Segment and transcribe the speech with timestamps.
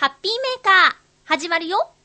[0.00, 1.97] ハッピーメーカー、始まるよ。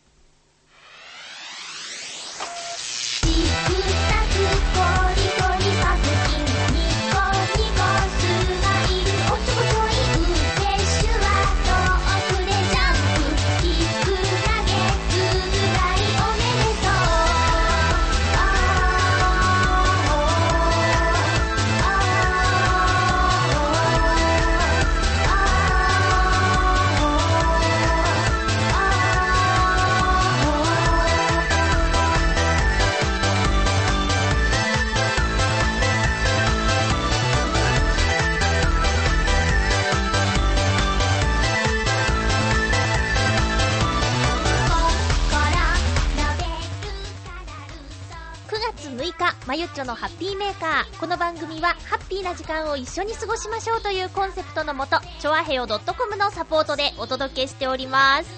[49.84, 51.00] 所、のハッピーメーカー。
[51.00, 58.30] この番組は、ハッピーな時間を一緒に過ごしましょうというコンセプトのもと、ちょあへよ .com のサポートでお届けしております。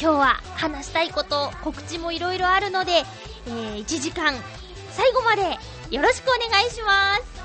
[0.00, 3.04] 今日は話したいこと、告知もいろいろあるので、
[3.46, 4.34] えー、1時間、
[4.92, 5.42] 最後まで
[5.90, 7.37] よろしくお願いします。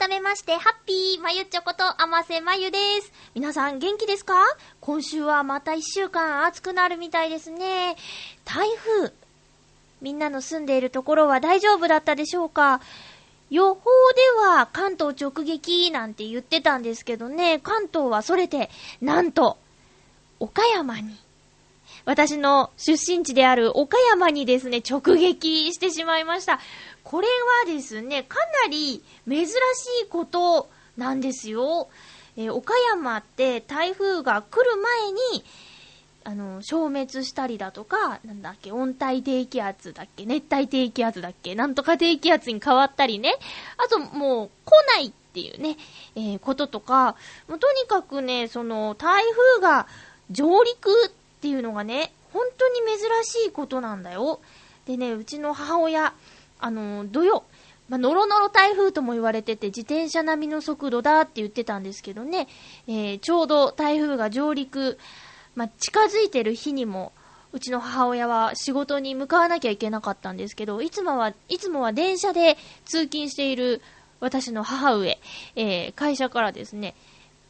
[0.00, 3.12] 改めまして、ハッピーまゆちょこと、あませまゆです。
[3.34, 4.34] 皆さん元気ですか？
[4.80, 7.96] 今週はまた一週間暑くなるみたいですね。
[8.46, 9.12] 台風。
[10.00, 12.80] みんなの住んでいるところは大丈夫だったでしょうか？
[13.50, 18.70] 予報では関東直撃なんて言ってたんですけどね、関東はそれて、
[19.02, 19.58] なんと、
[20.38, 21.14] 岡山に
[22.04, 26.60] 私の出身地である岡山にですね、直撃してしまいました。
[27.04, 27.28] これ
[27.66, 29.50] はですね、かなり珍し
[30.04, 31.88] いことなんですよ。
[32.36, 35.44] えー岡山って台風が来る前に、
[36.22, 43.34] あの、消滅したりだとか、なんだっけ、温帯低気圧だっけ、熱帯低気圧だっけ、なんとか低気圧に変わったりね。
[43.76, 45.76] あともう来ないっていうね、
[46.14, 47.16] えーこととか、
[47.48, 49.24] もうとにかくね、その台
[49.58, 49.86] 風が
[50.30, 50.90] 上陸
[51.40, 54.40] っていうのがね、本当に珍しいことなんだよ。
[54.84, 56.12] でね、うちの母親、
[56.58, 57.44] あの、土曜、
[57.88, 62.46] まあ、ノロノロ台風とも言われてて、自転車並みの速度だって言ってたんですけどね、
[62.86, 64.98] えーちょうど台風が上陸、
[65.54, 67.12] まあ、近づいてる日にも、
[67.54, 73.80] うちの母親は仕事に向かわなきゃいけなかったんですけど、いつもは、いつもは電車で通勤している
[74.20, 75.18] 私の母上、
[75.56, 76.94] えー会社からですね、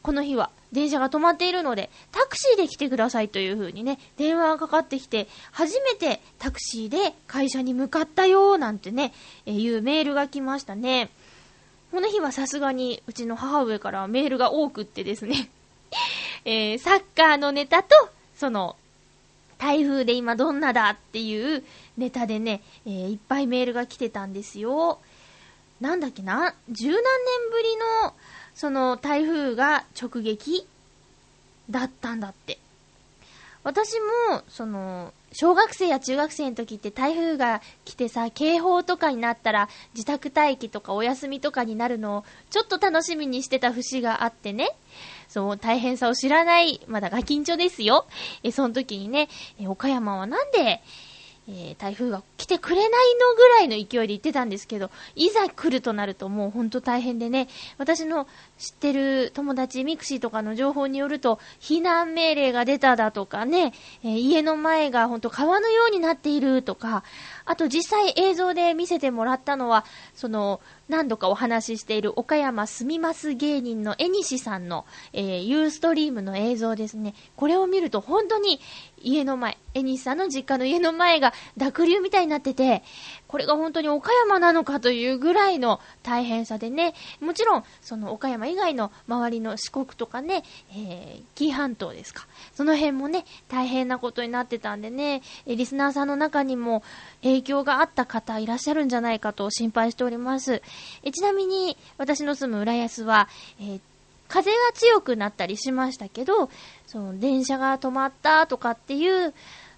[0.01, 9.13] この日は電車が止まっているので、タクシーで来てくださいという風にね、電話がかかってきて、初めてタクシーで会社に向かったよ、なんてね、
[9.45, 11.09] えいうメールが来ましたね。
[11.91, 15.49] この日はさすがにうちの母上からメールが多くってですね、
[16.45, 18.77] えーサッカーのネタと、その、
[19.57, 21.63] 台風で今どんなだっていう
[21.97, 24.99] ネタでね、えーいっぱいメールが来てたんですよ。
[25.81, 27.03] なんだっけな、十何年
[27.51, 28.13] ぶりの、
[28.55, 30.67] その台風が直撃
[31.69, 32.59] だったんだって。
[33.63, 33.93] 私
[34.29, 44.75] も、その、小学生や中学生の時って台風が来てさ、警報とかになったら自宅待機とかお休みとかになるのをちょっと楽しみにしてた節があってね。
[45.29, 48.07] そう、大変さを知らない、まだガキンチョですよ。
[48.43, 49.29] え、その時にね、
[49.59, 50.81] え、岡山はなんで、
[51.47, 57.47] えー台風が来てくれないのぐらいの勢いで言ってたんですけど、いざ来るとなるともうほんと大変でね、
[57.77, 67.03] 私の知ってる友達、 mixi とかの情報によると、避難命令が出ただとかね、えー家の前がほんと川のようになっているとか、
[67.45, 77.15] あと実際映像で見せてもらったのは、その、何度かお話ししている岡山すみます芸人のえにしさんの、えーユーストリームの映像ですね。
[77.35, 78.59] これを見ると本当に
[79.01, 82.83] 家の前、えにしさんの実家の家の前が濁流みたいになってて、
[83.31, 92.27] これが本当に岡山なのかというぐらいの大変さでね、もちろん、その岡山以外の周りの四国とかね、えー、紀伊半島ですか。
[92.53, 96.83] その辺もね、大変なことになってたんでね、えリスナーさんの中にも
[97.23, 100.61] 影響があった方いらっしゃるんじゃないかと心配しております。
[101.03, 103.29] えちなみに、私の住む浦安は、
[103.61, 103.81] えー
[104.27, 106.49] 風が強くなったりしましたけど、
[106.87, 109.33] その電車が止まったとかっていう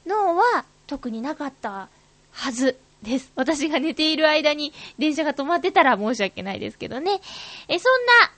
[0.05, 1.89] のは特になかった
[2.31, 3.31] はずです。
[3.35, 7.21] 私が寝ている間に電車が止まってたら申し訳ないですけどね。
[7.67, 8.31] え、そんな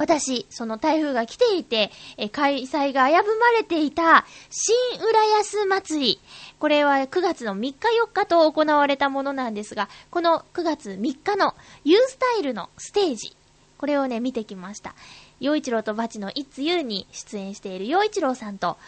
[0.00, 6.20] 私、その台風が来ていて、え開催が危ぶまれていた、新浦安祭り。
[6.58, 11.54] これは9月の3日4日と行われたものなんですが、この9月3日の
[11.84, 13.36] U スタイルのステージ。
[13.76, 14.94] これをね、見てきました。
[15.38, 18.78] 陽一郎とバチの It's You に出演している陽一郎さんと、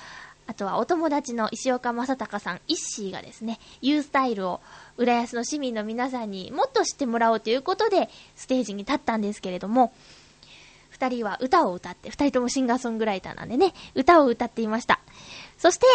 [0.46, 4.60] あとはお友達の石岡正隆さん、イッシーがですね、U スタイルを
[4.96, 9.92] 浦安の市民の皆さんにもっと知ってもらおうということで、ステージに立ったんですけれども、
[10.90, 15.00] 二人は歌を歌って、二人ともシンガーソングライターなんでね、歌を歌っていました。
[15.58, 15.86] そして、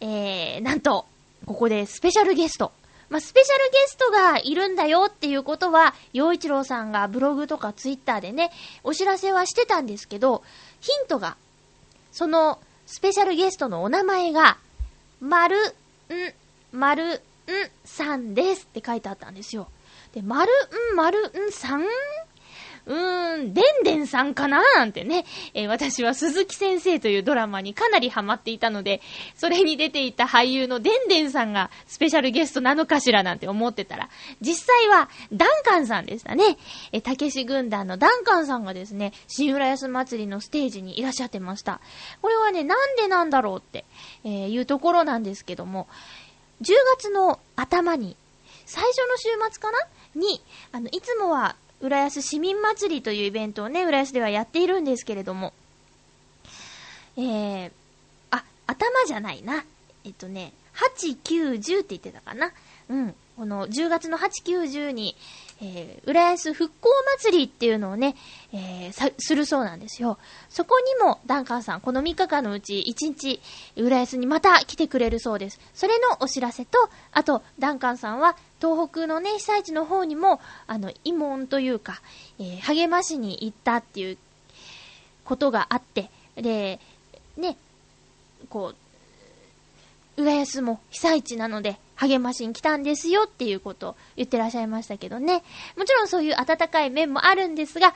[0.00, 1.06] えー、なんと、
[1.46, 2.72] ここでスペシャルゲスト。
[3.08, 8.50] まあ、スペシャルゲストがいるんだよっていうことは、洋一郎さんがブログとかツイッターでね、
[8.84, 10.42] お知らせはしてたんですけど、
[10.80, 11.36] ヒントが、
[12.10, 14.58] そのスペシャルゲストのお名前が、
[15.20, 15.74] まるん、
[16.72, 17.22] まる
[17.84, 19.68] さんですって書いてあったんですよ。
[20.12, 20.52] で、まる
[20.92, 21.84] ん、まるんさん？
[22.84, 29.00] うーん、でんでんさんかななんてね、えー私は鈴木先生というドラマにかなりハマっていたので、
[29.36, 34.08] それに出ていた俳優のでんでんさんがスペシャルゲストなのかしらなんて思ってたら、
[34.40, 36.58] 実際はダンカンさんでしたね。
[36.90, 41.80] えー、たけし軍団のダンカンさんがですね、新浦安祭りのステージにいらっしゃってました。
[42.20, 43.84] これはね、なんでなんだろうって、
[44.24, 45.86] えーいうところなんですけども、
[46.62, 48.16] 10月の頭に、
[48.66, 49.78] 最初の週末かな？
[50.14, 50.40] に、
[50.72, 55.52] あの、いつもは、浦安市民祭りというイベントをね、浦安ではやっているんですけれども、
[57.16, 57.72] えー、
[58.30, 59.64] あ、頭じゃないな。
[60.04, 60.52] えっとね、
[60.96, 62.52] 8、9、10って言ってたかな。
[62.88, 63.14] うん。
[63.36, 65.16] この10月の8、9、10に、
[65.64, 68.16] えー、浦安復興祭りっていうのをね、
[68.52, 70.18] えー、するそうなんですよ。
[70.48, 73.40] そこにも、ダンカンさん、この3日間のうち1日、
[73.76, 75.60] 浦安にまた来てくれるそうです。
[75.72, 82.02] それのお知らせと、あと、ダンカンさんは、東北のね、被災地の方にも、あの、慰問というか、
[82.40, 84.18] えー励ましに行ったっていう
[85.24, 86.80] ことがあって、で、
[87.36, 87.56] ね、
[88.50, 88.74] こ
[90.16, 95.42] う、浦安も被災地なので励ましに来たんですよっていうことを言ってらっしゃいましたけどね。
[95.76, 97.94] もちろんそういう温かい面もあるんですが、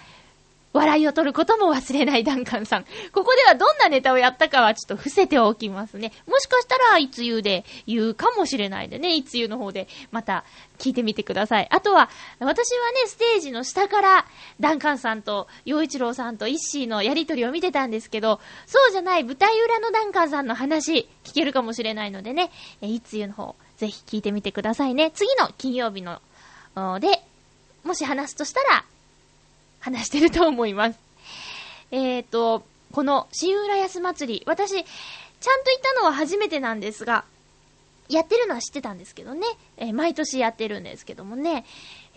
[0.77, 2.85] 笑いを取ることも忘れないダンカンさん。
[3.13, 6.13] ここではどんなネタをやったかはちょっと伏せておきますね。
[6.27, 10.45] もしかしたら、いつ言うで言うかもしれないでね、いつ言うの方でまた
[10.79, 11.69] 聞いてみてください。
[11.71, 14.27] あとは、私はね、ステージの下から、
[14.61, 22.51] ダンカンさんと、洋一郎さんとイッシーのやりとりを見てたんですけど、そうじゃない舞台裏のダンカンさんの話、聞けるかもしれないのでね、
[22.83, 25.11] いつ言うの方、ぜひ聞いてみてくださいね。
[25.11, 26.21] 次の金曜日の、
[27.01, 27.23] で、
[27.85, 28.85] もし話すとしたら、
[29.81, 30.99] 話してると思います。
[31.91, 34.85] えーと、この新浦安祭り、私、ちゃん
[35.65, 37.25] と行ったのは初めてなんですが、
[38.09, 39.47] やってるのは知ってたんですけどね、
[39.77, 41.65] えー毎年やってるんですけどもね、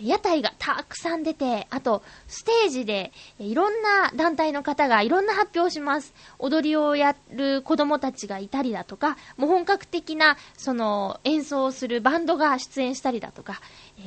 [0.01, 6.13] 屋台がたくさん出て、あと、ステージで、いろんな団体の方がいろんな発表をします。
[6.37, 13.61] 踊りをやる子供たちがいたりだとか、もう本格的な、その、演奏をするバンドが出演したりだとか、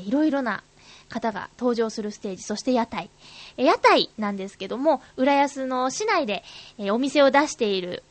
[0.06, 0.62] いろいろな
[1.08, 3.10] 方が登場するステージ、そして屋台。
[3.56, 6.42] 屋台なんですけども、浦安の市内で、
[6.90, 8.02] お店を出している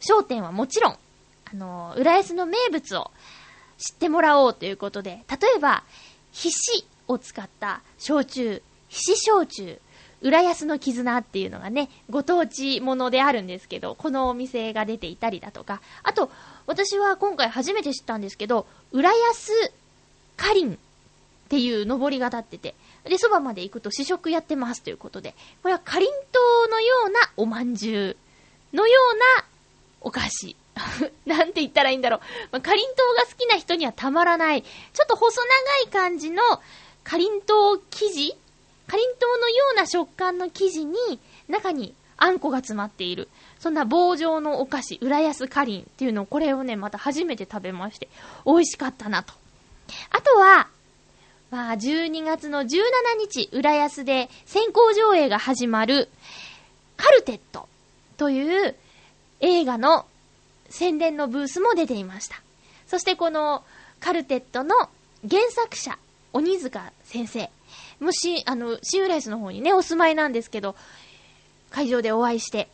[0.00, 0.98] 商店はもちろん、
[1.46, 3.10] あの浦安の名物を
[3.78, 5.84] 知ってもらおうということで、例えば、
[6.32, 9.80] ひしを使った焼酎、ひし焼酎、
[10.24, 16.30] 浦安の絆っていうのがね、ご当地ものであるんですけど、このお店が出ていたりだとか、あと、
[16.66, 19.52] 私は今回初めて知ったんですけど、浦安
[20.36, 20.76] かりんっ
[21.50, 26.14] ていう上りが立ってて、で、そばまで行くと試食やってますということで、これはかりんと
[26.66, 28.16] うのようなおまんじゅ
[28.72, 29.44] うのような
[30.00, 30.56] お菓子。
[31.24, 32.20] なんて言ったらいいんだろう。
[32.50, 36.42] まあ、かりんとうが好きな人にはたまらない、ちょっと細長い感じの
[37.04, 38.36] かりんとう生地？
[38.86, 40.96] かりんとうのような食感の生地に、
[41.48, 43.28] 中にあんこが詰まっている。
[43.58, 48.08] そんな棒状のお菓子、浦安かりんっていうのを、これをね、また初めて食べまして、
[48.44, 49.32] 美味しかったなと。
[50.10, 50.68] あとは、
[51.50, 52.66] まあ、12月の17
[53.18, 56.08] 日、浦安で先行上映が始まる、
[56.96, 57.68] カルテット
[58.16, 58.74] という
[59.40, 60.06] 映画の
[60.68, 62.40] 宣伝のブースも出ていました。
[62.86, 63.64] そしてこの
[64.00, 64.74] カルテットの
[65.28, 65.98] 原作者、
[66.34, 67.48] 鬼塚先生。
[68.00, 70.76] もし、あの、シン浦安の方にね、お住まいなんですけど、
[71.70, 72.68] 会場でお会いして、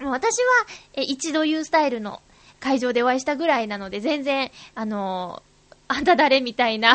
[0.00, 2.20] もう私は、え、一度言うスタイルの
[2.58, 5.42] 会場でお会いしたぐらいなので、全然、あの
[5.88, 6.94] あんた誰みたいな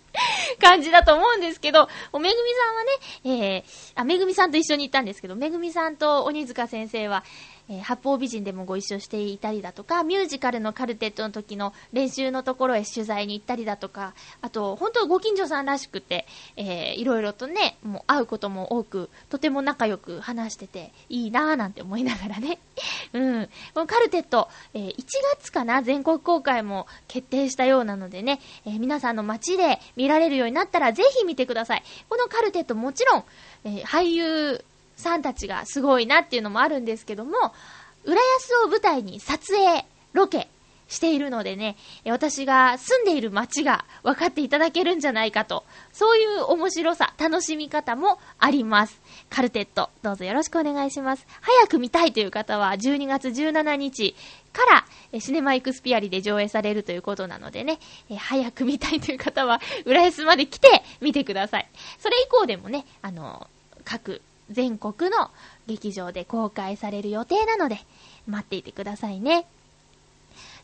[0.58, 7.24] 感じだと思うんですけど、おめぐみさんはね、えー、あ、めぐみさんと一緒に行ったんですけど、めぐみさんと鬼塚先生は、
[7.72, 16.26] えー八方美人でもご一緒していたりだとか、ミュージカルのカルテットの時の練習のところへ取材に行ったりだとか、あと、本当ご近所さんらしくて、
[16.56, 22.58] えーいろいろとね、もう会うことも多く、とても仲良く話してて、いいなぁなんて思いながらね。
[23.14, 23.48] うん。
[23.74, 25.04] このカルテット、えー1
[25.38, 31.82] 月かな、全国公開も決定したようなのでね、えー皆さんの街で見られるようになったらぜひ見てください。
[32.08, 33.24] このカルテットもちろん、
[33.64, 34.64] えー俳優
[35.02, 37.32] さんたちがすごいなっていうのもあるんですけども、
[38.04, 40.48] 浦安を舞台に撮影、ロケ
[40.92, 49.00] しているのでね、私が住んでいる街が分かっていただけるんじゃないかと、そういう面白さ、楽しみ方もあります。
[49.30, 51.26] カルテット、どうぞよろしくお願いします。
[51.40, 54.14] 早く見たいという方は、12月17日
[54.52, 57.78] から、シネマエクスピアリで上映されるということなのでね、
[58.16, 61.68] 早く見たいという方は、浦安まで来て見てください。
[61.98, 63.46] それ以降でもね、あの
[63.84, 64.20] 各
[64.52, 65.30] 全国の
[65.66, 67.80] 劇場で公開される予定なので、
[68.26, 69.46] 待っていてくださいね。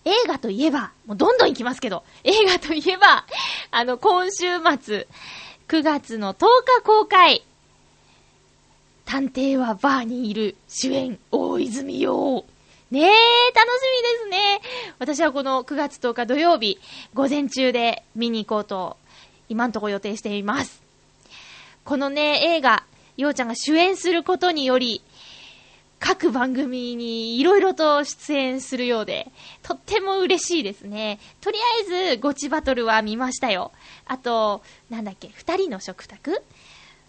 [0.04, 3.24] 映画といえば、もうどんどん行きますけど、映画といえば、
[3.70, 4.46] あの、今週
[4.80, 5.06] 末、
[5.68, 6.46] 9月の10
[6.78, 7.44] 日公開、
[9.04, 12.44] 探偵はバーにいる主演、大泉洋。
[12.90, 13.06] ねえ、
[13.54, 14.60] 楽しみですね。
[14.98, 16.78] 私はこの9月10日土曜日、
[17.14, 18.96] 午前中で見に行こうと、
[19.48, 20.82] 今んとこ予定しています。
[21.84, 22.84] このね、映画、
[23.18, 25.02] ようちゃんが主演することにより、
[25.98, 29.32] 各番組にいろいろと出演するようで、
[29.64, 31.18] とっても嬉しいですね。
[31.40, 31.62] とりあ
[32.10, 33.72] えず、ゴチバトルは見ましたよ。
[34.06, 36.42] あと、なんだっけ、二人の食卓？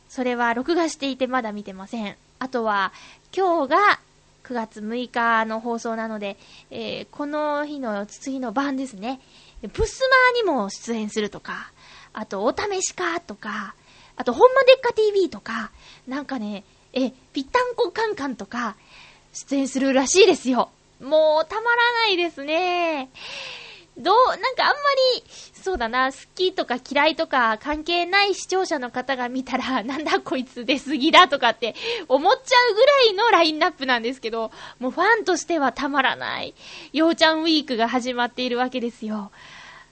[0.10, 2.16] それは録画していてまだ見てません。
[2.40, 2.92] あとは、
[3.32, 4.00] 今日が
[4.44, 6.38] 9月6日の放送なので、
[6.72, 9.22] えーこの日の次の晩ですね。
[9.74, 11.72] プスマーにも出演するとか、
[12.14, 13.76] あと、お試しかとか、
[14.20, 15.72] あと、ほんまでっか TV とか、
[16.06, 18.76] なんかね、え、ぴったんこカンカンとか、
[19.32, 20.72] 出演するらしいですよ。
[21.00, 23.10] もう、たまらないですね。
[23.98, 24.74] どう、なんかあんま
[25.16, 25.24] り、
[25.54, 31.74] そうだな、好きとか嫌いとか関係ない視聴者の方が見たら、 なんだこいつ出過ぎだとかって
[32.10, 36.54] 思っちゃうぐらいのラインナップなんですけど、もうファンとしてはたまらない、
[36.92, 39.32] ようちゃんウィークが始まっているわけですよ。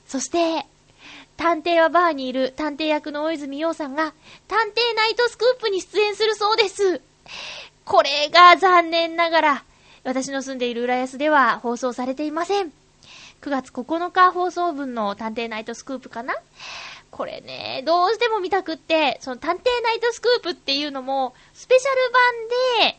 [0.05, 0.65] そして、
[1.38, 4.13] 探偵はバーにいる探偵役の大泉洋さんが、
[4.48, 7.00] 探偵ナイトスクープに出演するそうです。
[7.86, 9.63] これが残念ながら、
[10.03, 12.74] 私の住んでいる浦安では放送されていません。
[13.41, 16.34] 9月9日放送分の探偵ナイトスクープかな？
[17.12, 21.89] これね、どうしても見たくって、その探偵ナイトスクープっていうのも、スペシャ
[22.82, 22.98] ル版で、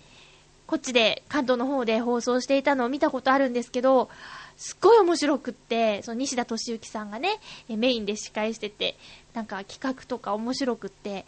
[0.67, 4.09] こっちで、関東の方で放送していたのを見たことあるんですけど、
[4.59, 8.97] すっごい面白くって、その西田敏行さんがね、メインで司会してて、
[9.33, 11.25] なんか企画とか面白くって、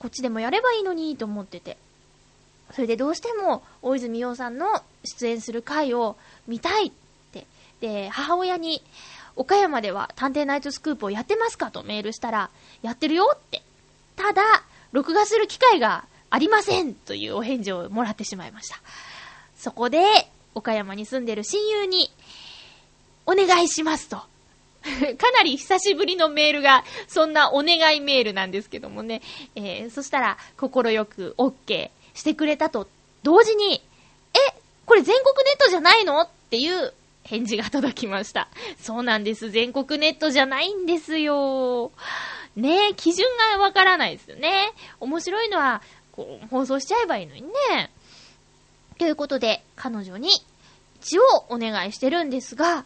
[0.00, 1.78] こっちでもやればいいのにと思ってて。
[2.72, 4.66] それでどうしても大泉洋さんの
[5.04, 6.16] 出演する回を
[6.48, 6.92] 見たいっ
[7.32, 7.46] て。
[7.80, 8.82] で、母親に、
[9.36, 12.50] 岡山では探偵ナイトスクープをやってますかとメールしたら、
[12.82, 13.62] やってるよって。
[14.16, 14.42] ただ、
[14.90, 18.80] 録画する機会がありませんというお返事をもらってしまいました。
[19.56, 20.02] そこで、
[20.56, 22.10] 岡山に住んでる親友に、
[23.26, 24.16] お願いしますと。
[25.18, 29.20] かなり久しぶりのメールが、そんなお願いメールなんですけどもね。
[29.54, 32.88] えー、そしたら、心よく OK してくれたと
[33.22, 33.82] 同時に、
[34.32, 34.38] え、
[34.86, 36.94] これ全国ネットじゃないのっていう
[37.24, 38.48] 返事が届きました。
[38.80, 39.50] そうなんです。
[39.50, 41.90] 全国ネットじゃないんですよ。
[42.54, 44.72] ねえ、基準がわからないですよね。
[45.00, 45.82] 面白いのは、
[46.12, 47.90] こう、放送しちゃえばいいのにね。
[48.98, 50.30] ということで、彼女に
[51.00, 52.84] 一応お願いしてるんですが、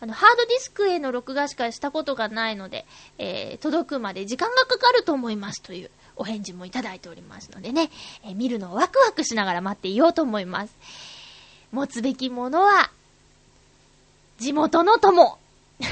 [0.00, 2.84] あの、ハードディスクへの録画しかしたことがないので、
[3.18, 7.90] えー、届くまで時間がかかると思いますというお返事もいただいておりますのでね、
[8.24, 10.74] えー見るのをワクワクしながら待っていようと思います。
[11.70, 12.90] 持つべきものは、
[14.38, 15.38] 地元の友。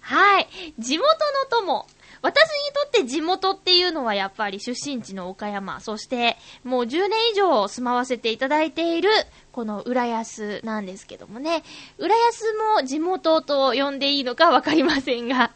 [0.00, 0.48] はい。
[0.78, 1.86] 地元の友。
[2.24, 9.10] 私にとって地元っていうのはやっぱり出身地の岡山、そしてもう10年以上住まわせていただいている
[9.52, 11.62] この浦安なんですけどもね、
[11.98, 15.50] 浦安も地元と呼んでいいのかわかりませんが。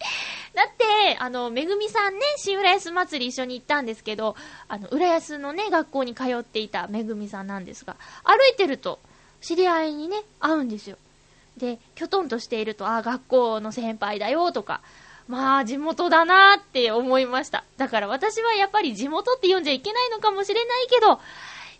[0.54, 4.36] だって、あの、めぐみさんね、新浦安祭り一緒に行ったんですけど、
[4.68, 8.98] あの、浦安のね、学校に通っていためぐみさんなんですが、歩いてると、
[9.40, 10.98] 知り合いにね、会うんですよ。
[11.56, 14.82] で、きょとんとしていると、あ、学校の先輩だよ、とか、
[15.28, 17.64] まあ、地元だなーって思いました。
[17.76, 21.20] だから私はやっぱり地元って呼んじゃいけないのかもしれないけど、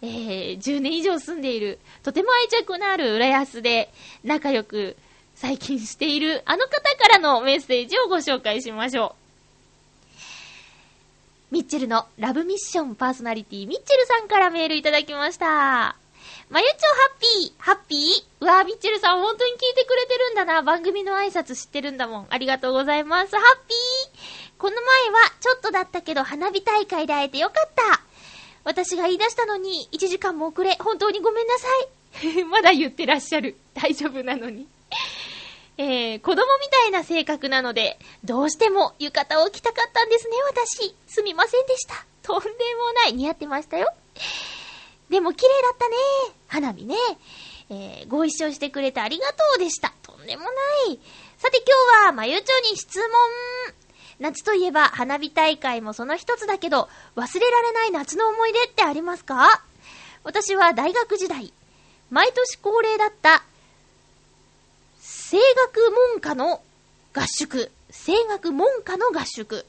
[0.03, 3.93] えー、10年以上住んでいる、とても愛着のある浦安で、
[4.25, 4.97] 仲良く
[5.35, 9.15] 最近しているあの方からのメッセージをご紹介しましょ
[11.53, 11.55] う。
[11.55, 16.06] ミッチェルのラブミッションパーソナリティ、ミッチェルさんからメールいただきました。
[16.49, 20.63] まゆちょハッピー、ハッピーうわー、ミッチェルさん本当に聞いてくれてるんだな。
[20.63, 22.27] 番組の挨拶知ってるんだもん。
[22.31, 23.35] ありがとうございます。
[23.35, 28.01] ハッピーこの前はちょっとだったけど花火大会で会えてよかった。
[28.63, 31.67] 私が言い出したのに1時間も遅れ、本当にごめんなさ
[32.39, 32.45] い。
[32.45, 33.57] まだ言ってらっしゃる。
[33.75, 34.69] 大丈夫なのに。
[35.79, 40.95] えー、子供みたいな性格なので、どうしても浴衣を着たかったんですね、私。
[41.09, 42.07] すみませんでした。
[42.23, 42.55] とんでも
[43.05, 43.13] ない。
[43.15, 43.93] 似合ってましたよ。
[45.11, 45.97] でも綺麗だったね。
[46.49, 46.95] 花火ね。
[47.69, 49.93] えー、ご一緒してくれてありがとうでした。
[50.03, 50.51] とんでもな
[50.93, 50.99] い。
[51.39, 53.09] さて今日は、まゆちょに質問。
[54.19, 59.63] 夏といえば花火大会もその一つだけど、忘れられない夏の思い出ってありますか？
[60.25, 61.53] 私は大学時代、
[62.11, 63.43] 毎年恒例だった、
[65.31, 66.63] 声楽文化の
[67.13, 67.71] 合宿。
[67.91, 69.67] 声楽文化の合宿。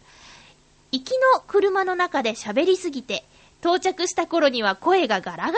[0.91, 3.25] 行きの車の中で喋りすぎて、
[3.67, 5.57] 到着した頃には声がガラガラ。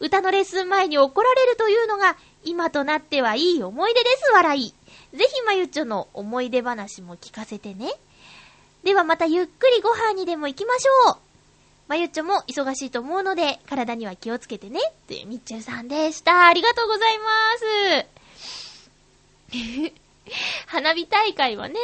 [0.00, 4.74] 歌のレッスン前に怒られるというのが、今となってはいい思い出です、笑い。
[5.14, 7.92] ぜひまゆちょの思い出話も聞かせてね。
[8.84, 11.16] ではまたゆっくりご飯にでも行きましょう。
[11.88, 14.80] まゆっちょも忙しいと思うので、体には気をつけてね。
[14.80, 16.46] って、みっちゅうさんでした。
[16.46, 17.26] ありがとうございま
[19.52, 20.05] す。
[20.66, 21.78] 花火大会はね、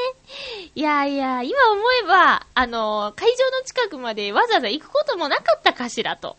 [0.75, 6.37] いやいや、今思えば、あの、会場の近くまでわざわざ行くこともなかったかしらと。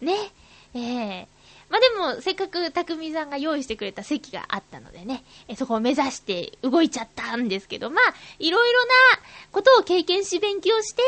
[0.00, 0.32] ね。
[0.74, 1.28] ええ
[1.68, 8.92] まあ、でも、せっかく匠さんが用意してくれた席があったのでね、えそこを目指して動いちゃったんですけど、まあ、いろいろな
[9.52, 11.02] ことを経験し勉強して、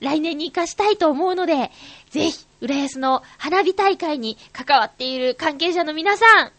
[0.00, 1.70] 来年に活かしたいと思うので、
[2.10, 6.52] ぜひ、浦安の花火大会に関わっている関係者の皆さん、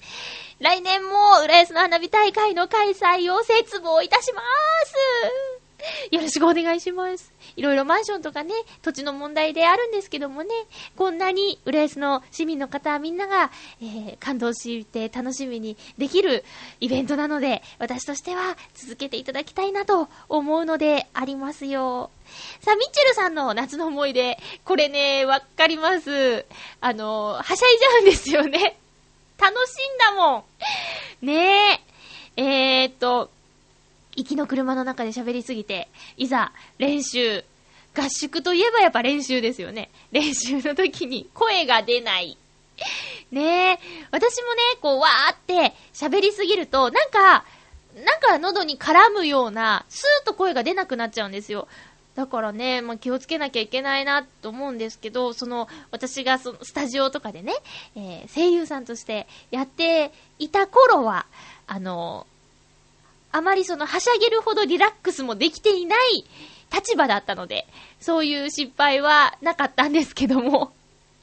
[0.63, 4.41] 来年も浦安の花火大会の開催を切望いたしま
[6.09, 6.15] す。
[6.15, 7.33] よろしくお願いします。
[7.57, 10.49] いろいろマンションとかね、土地の問題であるんですけどもね、
[10.95, 13.51] こんなに浦安の市民の方みんなが、
[13.81, 16.45] えー感動して楽しみにできる
[16.79, 22.09] イベントなので、私としては続けていただきたいなと思うのでありますよ。
[22.61, 26.45] さあ、ミッチェルさんの夏の思い出、これね、わかります。
[26.79, 28.77] あの、はしゃいじゃうんですよね。
[29.43, 30.45] 楽しいんだも
[31.21, 31.25] ん。
[31.25, 31.81] ね
[32.37, 32.41] え。
[32.41, 33.29] えー、っと、
[34.15, 37.43] 行きの車の中で喋りすぎて、いざ、練習。
[37.93, 39.91] 合宿といえばやっぱ練習ですよね。
[40.13, 42.37] 練習の時に声が出ない。
[43.31, 43.79] ねえ。
[44.11, 47.43] 私もね、こう、わーって喋りすぎると、なんか、
[47.95, 51.67] なんか喉に絡むような、スーッと声が出なくなっちゃうんですよ。
[52.15, 57.53] だからね、まあ、気をつけなきゃいけないなと思うんですけど、その、私がそのスタジオとかでね、
[57.95, 61.25] えー声優さんとしてやっていた頃は、
[61.65, 62.27] あの、
[63.31, 66.25] あまりその、はしゃげるほどリラックスもできていない
[66.71, 67.65] 立場だったので、
[67.99, 70.71] そういう失敗はなかったんですけども、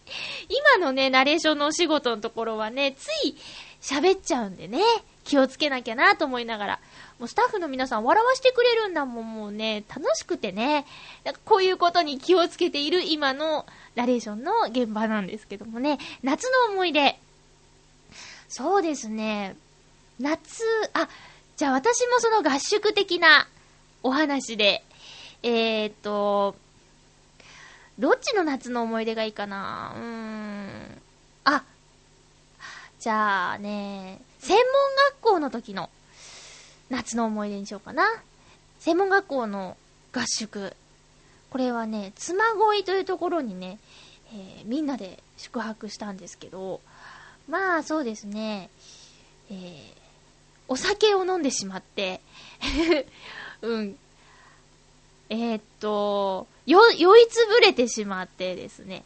[0.48, 3.36] 今のね、ナレーションのお仕事のところはね、つい
[3.80, 4.80] 喋っちゃうんでね、
[5.24, 6.80] 気をつけなきゃなと思いながら、
[7.20, 10.86] もうスタッフの皆さん笑わしてくれるんだもん、もうね、楽しくてね、
[11.22, 17.18] なんかこういうことに気をつけている今のナレーションの現場なんですけどもね、夏の思い出。
[18.48, 19.54] そうですね、
[20.18, 21.10] 夏、あ、
[21.58, 23.46] じゃあ私もその合宿的な
[24.02, 24.82] お話で、
[25.42, 26.56] えーっと、
[27.98, 29.92] どっちの夏の思い出がいいかな？
[29.94, 31.02] うーん。
[31.44, 31.64] あ、
[32.98, 34.64] じゃあね、専門
[35.12, 35.90] 学校の時の
[36.90, 38.04] 夏の思い出にしようかな。
[38.78, 39.76] 専門学校の
[40.12, 40.74] 合宿。
[41.50, 43.78] これはね、妻恋というところにね、
[44.32, 46.80] えーみんなで宿泊したんですけど、
[47.48, 48.70] まあそうですね、
[49.50, 50.00] えー
[50.70, 52.20] お酒を飲んでしまって、
[53.60, 53.98] うん。
[55.28, 59.02] えーっと、よ、酔いつぶれてしまってですね、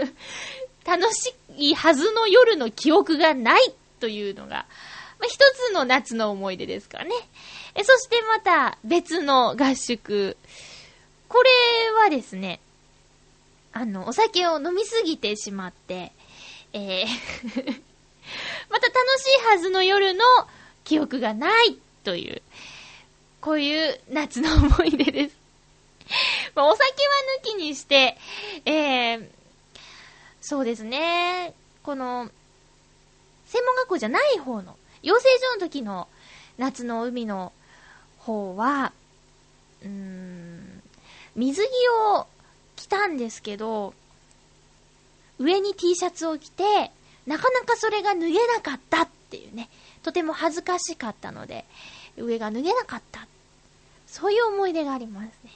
[0.84, 4.66] 楽しいはずの夜の記憶がないというのが、
[5.18, 7.10] まあ、一つの夏の思い出ですからね。
[7.74, 10.36] え、そしてまた別の合宿。
[11.28, 11.50] これ
[12.02, 12.60] はですね、
[13.72, 16.12] あの、お酒を飲みすぎてしまって、
[16.72, 17.84] えー
[18.70, 20.24] また楽しいはずの夜の
[20.84, 22.42] 記憶がないという、
[23.40, 25.36] こういう夏の思い出です。
[26.54, 26.92] まあ、お酒は
[27.42, 28.16] 抜きにして、
[28.64, 29.28] えー、
[30.40, 32.30] そうですね、この、
[33.46, 36.08] 専門学校じゃない方の、養成所の時の
[36.58, 37.52] 夏の海の
[38.18, 38.92] 方は、
[39.82, 40.82] うーん、
[41.36, 41.68] 水着
[42.16, 42.26] を
[42.74, 43.92] 着たんですけど、
[45.38, 46.90] 上に T シャツを着て、
[47.26, 49.68] なかなかそれが脱げなかったっていうね、
[50.02, 51.64] とても恥ずかしかったので、
[52.16, 53.26] 上が脱げなかった。
[54.06, 55.50] そういう思い出がありますね。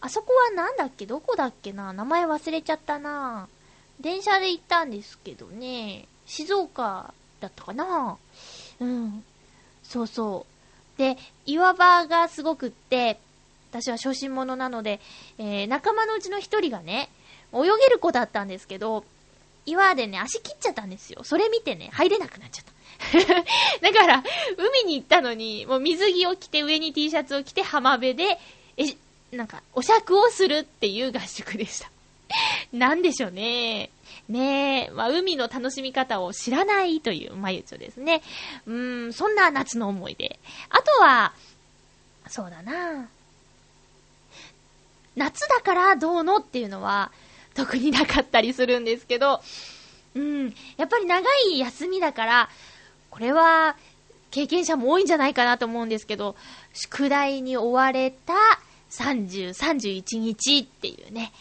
[0.00, 1.06] あそこはなんだっけ？
[1.06, 1.92] どこだっけな？
[1.92, 3.48] 名前忘れちゃったな。
[4.00, 8.16] 電車で行ったんですけどね、静岡だったかな。
[8.80, 9.24] うん。
[9.82, 10.46] そうそ
[10.96, 10.98] う。
[10.98, 13.18] で、岩場がすごくって、
[13.70, 15.00] 私は初心者なので、
[15.38, 17.10] えー仲間のうちの一人がね、
[17.52, 19.04] 泳げる子だったんですけど、
[19.66, 21.24] 岩でね、足切っちゃったんですよ。
[21.24, 22.74] それ見てね、入れなくなっちゃった。
[23.80, 24.22] だから、
[24.56, 28.38] 海に行ったのに、もう水着を着て、上に T シャツを着て、浜辺で、
[28.76, 28.84] え、
[29.32, 31.90] なんか、お酌をするっていう合宿でした。
[32.72, 33.90] なんでしょうね。
[34.28, 38.22] ねえ、まあ、海の楽しみ方を知らないという、まゆちょですね。
[38.66, 40.38] うーん、そんな夏の思い出。
[40.70, 41.34] あとは、
[42.28, 43.08] そうだな
[45.16, 47.12] 夏だからどうのっていうのは、
[47.54, 49.42] 特になかったりするんですけど、
[50.14, 52.48] うん、やっぱり長い休みだから、
[53.10, 53.76] これは、
[54.30, 56.34] 経験者も多いんじゃないかなと思うんですけど、
[56.72, 58.34] 宿題に追われた
[58.90, 61.32] 30、31日っていうね。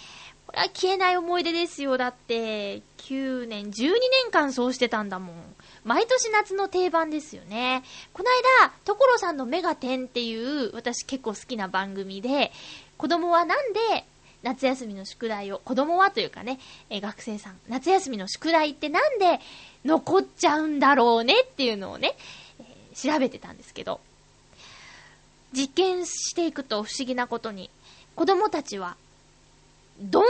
[0.53, 1.97] これは消えない思い出ですよ。
[1.97, 5.55] だって、9年、12年間そうしてたんだもん。
[5.83, 7.83] 毎年夏の定番ですよね。
[8.13, 8.29] この
[8.61, 12.51] 間、所さんのメガテンっていう、私結構好きな番組で、
[12.97, 14.05] 子供はなんで
[14.43, 16.59] 夏休みの宿題を、子供はというかね、
[16.91, 19.39] え学生さん、夏休みの宿題ってなんで
[19.83, 22.15] 残っちゃうんだろうねっていうのをね、
[22.59, 23.99] えー調べてたんですけど、
[25.51, 27.71] 実験していくと不思議なことに、
[28.15, 28.95] 子供たちは、
[29.99, 30.25] ドーン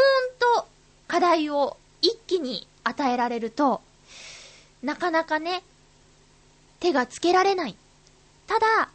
[0.57, 0.67] と
[1.07, 3.81] 課題を一気に与えられると、
[4.81, 5.63] なかなかね、
[6.79, 7.77] 手がつけられない。
[8.47, 8.89] ただ、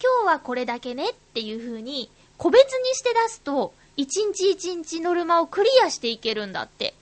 [0.00, 6.94] 今日はこれだけねっていう風に、個別にして出すと、一日一日ノルマをクリアしていけるんだって。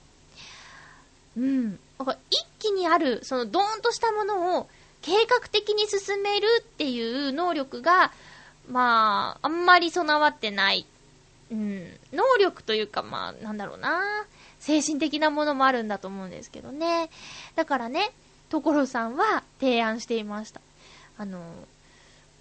[1.37, 1.79] うん。
[2.31, 4.67] 一気にある、そのドーンとしたものを
[5.03, 8.11] 計画的に進めるっていう能力が、
[8.67, 10.87] まあ、あんまり備わってない。
[11.51, 11.99] うん。
[12.11, 14.25] 能力というか、まあ、なんだろうな。
[14.59, 17.09] 精神的なものもあるんだと思うんですけどね。
[17.55, 18.11] だからね、
[18.49, 20.61] 所さんは提案していました。
[21.17, 21.41] あの、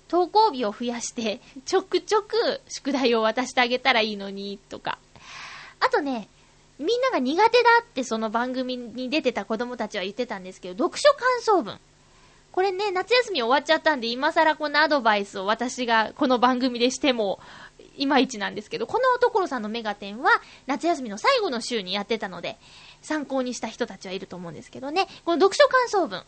[0.09, 4.99] 投稿日を増やして、ちょくちょく宿題を渡してあげたらいいのに、とか。
[5.81, 6.29] あとね、
[6.79, 11.79] みんなが苦手だってその番組に出てた子供たちは言ってたんですけど、読書感想文。
[12.53, 17.39] これね、夏休み終わっちゃったんで、今更このアドバイスを私がこの番組でしても、
[17.97, 20.31] いまいちなんですけど、この所さんのメガテンは、
[20.67, 22.59] 夏休みの最後の週にやってたので、
[23.03, 26.23] 参考にした人たちはいると思うんですけどね、この読書感想文。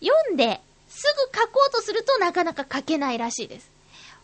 [0.00, 1.02] 読んで、す
[1.32, 3.70] ぐ書こうとするとなかなか書けないらしいです。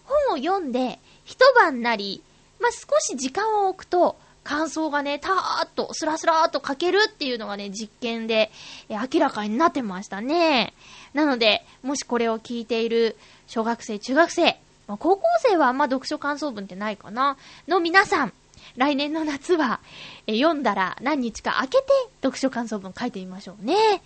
[0.04, 2.22] 本を読んで、一晩なり、
[2.58, 8.50] まあ、少し時間を置くと、感想がね、たーっと、スラスラーっと書けるっていうのがね、実験で、
[8.88, 10.74] え明らかになってましたね。
[11.12, 14.58] なので、もしこれを聞いている小学生、中学生、
[14.90, 17.36] まあ、高校生はあんま読書感想文ってないかな、
[17.68, 18.32] の皆さん、
[18.76, 19.78] 来年の夏は、
[20.26, 21.84] え読んだら何日か空けて
[22.22, 24.02] 読書感想文書いてみましょうね。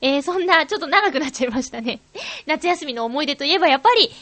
[0.00, 1.98] えー、そんな、ちょっと長くなっちゃいましたね。
[2.46, 4.12] 夏休みの思い出といえばやっぱり、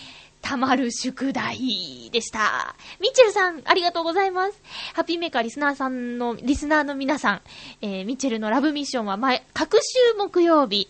[0.41, 2.75] たまる宿題でした。
[2.99, 4.63] ミッチェルさん、ありがとうございます。
[4.95, 7.43] ハッピーメーカーリスナーさんの、リスナーの皆さん、
[7.83, 10.89] えー、ミッチェルのラブミッションは毎、各週木曜日、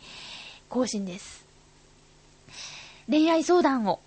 [0.69, 1.45] 更新です。
[3.11, 3.99] 恋愛相談を、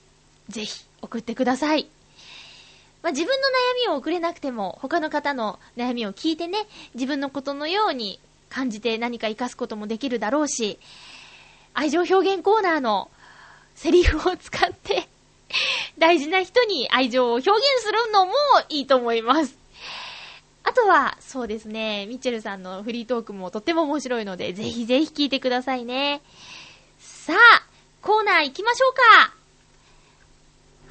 [0.47, 1.89] ぜひ、送ってください。
[3.01, 10.79] まあ、自分の悩みを送れなくても、他の方の悩みを聞いてね、自分のことのように感じて何か活かすこともできるだろうし、
[11.73, 13.09] 愛情表現コーナーの
[13.75, 15.07] セリフを使って、
[15.97, 18.33] 大事な人に愛情を表現するのも
[18.67, 19.57] いいと思います。
[20.63, 26.21] あとは、そうですね、ミッチェルさんのフリートークもとっても面白いので、ぜひぜひ聞いてくださいね。
[26.99, 27.63] さあ、
[28.01, 29.38] コーナー行きましょうか。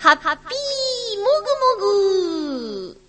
[0.00, 1.26] ハッピーも
[1.76, 1.90] ぐも
[2.92, 3.00] ぐ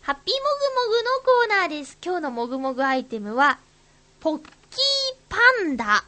[0.00, 1.98] ハッピーもぐもぐのコーナーです。
[2.02, 3.58] 今日のもぐもぐアイテムは、
[4.20, 4.48] ポッキー
[5.28, 5.36] パ
[5.66, 6.04] ンダ。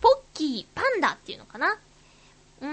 [0.00, 1.78] ポッキーパンダっていうのかな？
[2.60, 2.68] うー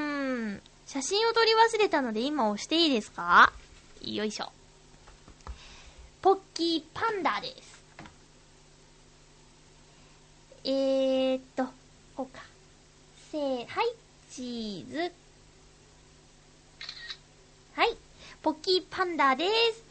[0.56, 0.62] ん。
[0.88, 3.54] 写真を撮り忘れたので今押していいですか？
[4.02, 4.52] よいしょ。
[6.24, 7.84] ポッキーパンダです。
[10.64, 11.66] えーっと、
[12.18, 12.42] こうか。
[13.32, 13.94] せー、はい、
[14.32, 15.12] チーズ。
[17.80, 17.96] はい、
[18.42, 19.86] ポッキーパンダです。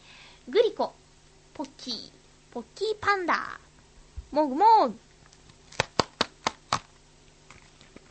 [0.47, 0.93] グリコ、
[1.55, 1.95] ポッキー、
[2.53, 3.59] ポッキーパンダ。
[4.31, 4.95] もぐもぐ。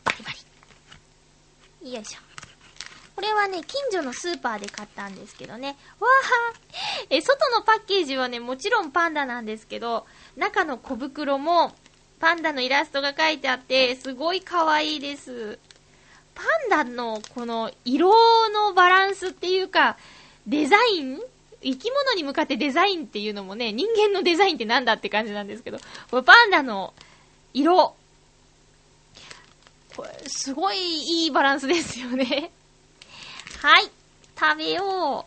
[0.02, 0.30] バリバ
[1.80, 1.92] リ。
[1.92, 2.18] よいしょ。
[3.14, 5.76] これはね、近所のスーパーで買ったんですけどね。
[6.00, 11.72] わーえ、外のパッケージはね、もちろんパンダなんですけど、中の小袋も
[12.18, 15.60] パンダのイラストが書いてあって、すごい可愛いです。
[16.38, 18.12] パンダのこの色
[18.50, 19.96] のバランスっていうか、
[20.46, 21.20] デザイン？
[21.60, 25.78] 生き物に向かってデザインっていうのもね、人間のデザインってなんだって感じなんですけど、
[26.12, 26.94] これパンダの
[27.52, 27.96] 色。
[29.96, 32.52] これ、すごいいいバランスですよね。
[33.60, 33.90] はい。
[34.38, 35.26] 食べよ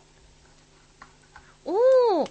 [1.66, 1.70] う。
[1.70, 2.30] おー。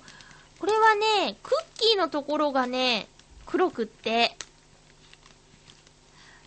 [0.57, 3.07] これはね、クッキーのところがね、
[3.45, 4.35] 黒くって、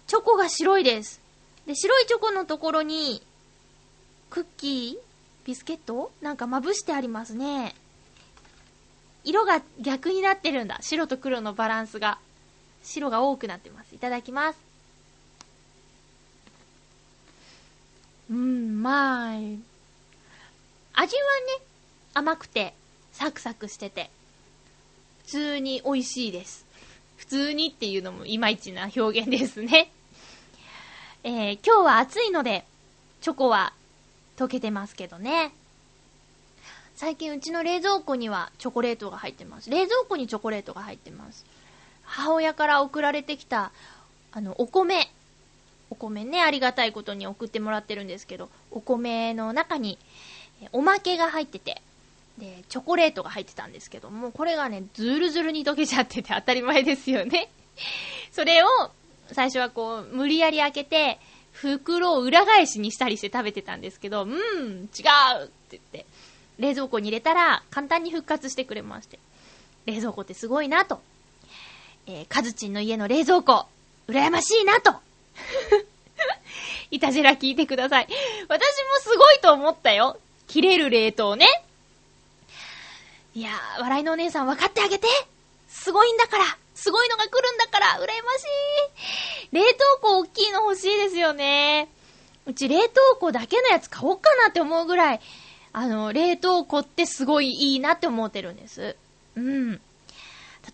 [0.08, 1.20] チョコが白いです。
[1.66, 3.22] で、白いチョコのところに、
[4.30, 7.74] クッキービスケットなんかまぶしてありますね。
[9.24, 10.78] 色が逆になってるんだ。
[10.82, 12.18] 白と黒のバランスが。
[12.82, 13.94] 白が多くなってます。
[13.94, 14.58] いただきます。
[18.30, 19.58] うん、まい。
[20.92, 21.22] 味は
[21.58, 21.64] ね、
[22.12, 22.74] 甘くて、
[23.12, 24.10] サクサクしてて、
[25.24, 26.66] 普通に美味しいです。
[27.16, 29.90] 普通にっていうのもいまいちな表現ですね。
[31.26, 32.66] えー、今日は暑いので、
[33.22, 33.72] チョコは
[34.36, 35.52] 溶けてますけどね。
[36.96, 39.70] 最近うちの冷蔵庫にはチョコレートが入ってます。
[39.70, 41.46] 冷蔵庫にチョコレートが入ってます。
[42.02, 43.72] 母親から送られてきた、
[44.32, 45.10] あの、お米。
[45.88, 49.98] お米ね、ありがたいことに送ってもらってるんですけど、お米の中に、
[50.72, 51.80] おまけが入ってて、
[52.36, 57.50] で、チョコレートが入ってたんですけども、これがね、ずるずるに溶けちゃってて当たり前ですよね。
[58.30, 58.66] それを、
[59.32, 61.18] 最初はこう、無理やり開けて、
[61.52, 64.90] 袋を裏返しにしたりして食べてたんですけど、うーん、違うって
[65.70, 66.06] 言って、
[66.58, 69.18] 冷蔵庫に入れたら簡単に復活してくれまして。
[69.86, 71.00] 冷蔵庫ってすごいなと。
[72.06, 73.66] えー、カズチンの家の冷蔵庫、
[74.08, 74.94] 羨ましいなと。
[76.90, 78.08] いたじら聞いてください。
[78.48, 78.58] 私も
[79.00, 80.18] すごいと思ったよ。
[80.46, 81.46] 切れる冷凍ね。
[83.34, 85.08] いやー、笑いのお姉さん分かってあげて
[85.68, 88.44] すごいんだからすごいのが来るんだから羨まし
[89.52, 91.88] い冷凍庫大きいの欲しいですよね。
[92.46, 95.20] うち冷凍庫だけのやつ買おうかなって思うぐらい、
[95.72, 98.96] あの、冷凍庫ってすごいいいなって思ってるんです。
[99.36, 99.80] うん。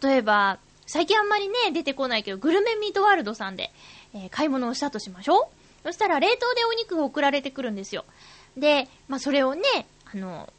[0.03, 3.71] 例えば、最近あんまりね、出てこないけど、グルメミートワールドさんで、
[4.15, 5.49] えー買い物をしたとしましょ
[5.85, 8.05] うそしたら冷凍でお肉が送られてくるんですよ。
[8.57, 9.63] で、まあ、それをね、
[10.13, 10.53] あの、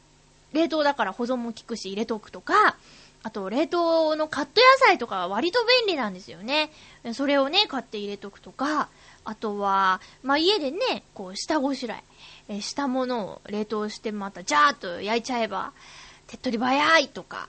[0.53, 2.77] 冷凍だから保存も効くし入れとくとか、
[3.23, 6.71] あと冷凍のカット野菜とかは割と便利なんですよね。
[7.13, 8.89] それをね、買って入れとくとか、
[9.23, 12.03] あとは、まあ、家でね、こう、下ごしらえ、
[12.55, 15.73] えしたものを冷凍してまた、ジャーっと焼いちゃえば、
[16.27, 17.47] 手っ取り早いとか、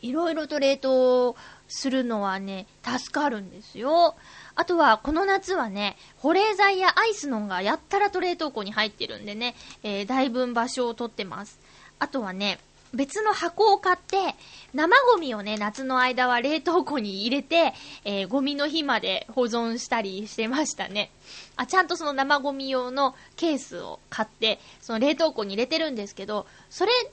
[0.00, 1.36] いろいろと冷凍
[1.68, 4.14] するのはね、助かるんですよ。
[4.54, 11.60] あとは、この夏はね、保冷剤やアイスのがやったらと冷凍庫に入ってるんでね、えー、だいぶ場所を取ってます。
[11.98, 12.58] あとはね、
[12.92, 14.34] 別の箱を買って、
[14.74, 17.72] 生ゴミをね、夏の間は冷凍庫に入れて、
[18.04, 21.10] えーゴミの日まで保存したりしてましたね。
[21.56, 27.10] あ、ちゃんとその生ゴミ用のケースを買って、その冷凍庫に入れてるんですけど、それで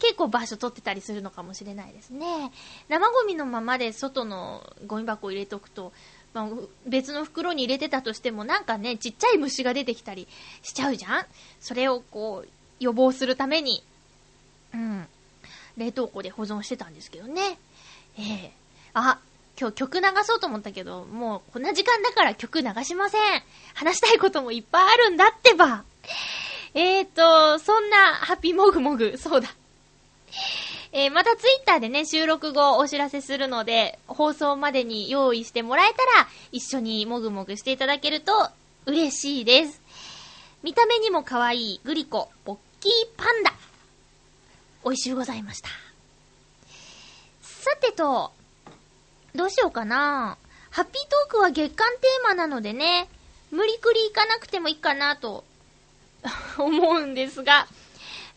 [0.00, 2.52] 結構場所取ってたりするのかもしれないですね。
[2.88, 5.92] 生ゴミのままで外のゴミ箱を入れとくと、
[6.34, 6.48] まあ、
[6.86, 10.28] 別の袋に入れてたとしてもなんかね、ちっちゃい虫が出てきたり
[10.62, 11.26] しちゃうじゃん
[11.60, 12.48] それをこう、
[12.80, 13.82] 予防するために、
[14.72, 15.06] うん。
[15.78, 17.58] 冷凍庫で保存してたんですけどね。
[18.18, 18.52] ええ
[18.94, 19.18] あ、
[19.58, 23.20] 今日曲流そうと思ったけど、もうこんな時間だから曲流しません。
[23.74, 25.84] 話したいこともいっぱいあるんだってば。
[26.74, 29.48] えーと、そんなハッピーモグモグ、そうだ。
[30.92, 38.32] えーまたツイッターでね、収録後お知らせするので、放送までに用意してもらえたら、一緒にもぐもぐしていただけると
[38.86, 39.80] 嬉しいです。
[40.62, 43.67] 見た目にも可愛いグリコ、ポッキーパンダ。
[44.88, 45.68] 美味しゅうございました。
[47.42, 48.32] さてと、
[49.34, 50.38] どうしようかな。
[50.70, 53.06] ハッピートークは月間テーマなのでね、
[53.50, 55.44] 無理くり行かなくてもいいかなと
[56.56, 57.68] 思うんですが、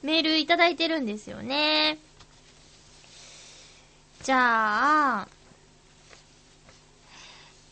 [0.03, 1.97] メールいただいてるんですよね。
[4.23, 5.27] じゃあ、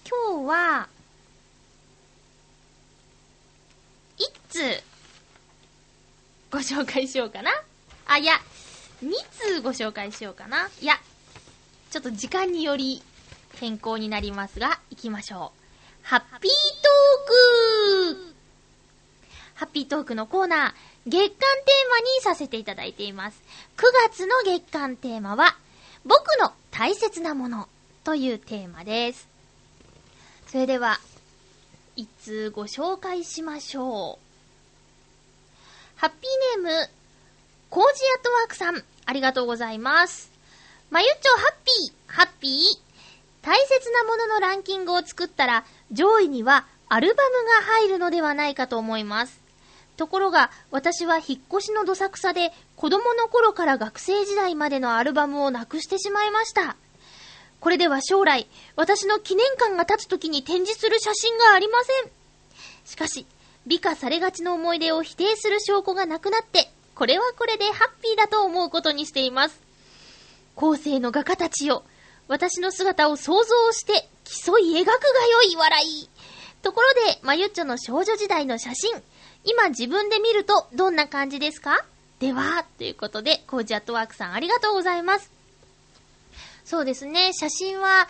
[0.07, 0.87] 今日は、
[4.17, 4.83] 一通、
[6.49, 7.51] ご紹介しようかな。
[8.07, 8.39] あ、いや、
[9.01, 10.69] 二通ご紹介しようかな。
[10.81, 10.99] いや、
[11.89, 13.01] ちょっと時間により
[13.59, 16.05] 変更になりますが、行きましょう。
[16.05, 18.35] ハッピートーク
[19.55, 20.73] ハッピートークのコーナー、
[21.05, 23.41] 月間テーマにさせていただいています。
[23.77, 25.57] 9月の月間テーマは、
[26.05, 27.67] 僕の大切なもの
[28.03, 29.27] というテーマです。
[30.47, 30.99] それでは、
[31.95, 34.29] 一通ご紹介しましょう。
[35.99, 36.89] ハッピーネーム、
[37.69, 40.31] コージアットワークさん、ありがとうございます。
[40.91, 42.61] まゆっちょハッピー、ハッピー。
[43.41, 49.41] 大切なもののランキングを作ったら、上位にはアルバムが入るのではないかと思います。
[49.97, 56.77] ところが、私は引っ越しのどさくさで、子供の頃から学生時代までのアルバムをなくしてしまいました。
[57.61, 62.11] これでは将来、私の記念館が立つ時に展示する写真がありません。
[62.85, 63.25] しかし、
[63.65, 69.57] 美化されがちの思い出を否定する証拠がなくなって、これはこれでハッピーだと思うことにしています。
[70.55, 71.85] 後世の画家たちよ、
[72.27, 74.09] 私の姿を想像して
[74.45, 76.09] 競い描くがよい笑い。
[76.61, 79.01] ところで、まゆっちょの少女時代の写真、
[79.45, 81.85] 今自分で見るとどんな感じですか？
[82.19, 85.31] では、ということで、コージアットワークさんありがとうございます。
[86.65, 88.09] そうですね、写真は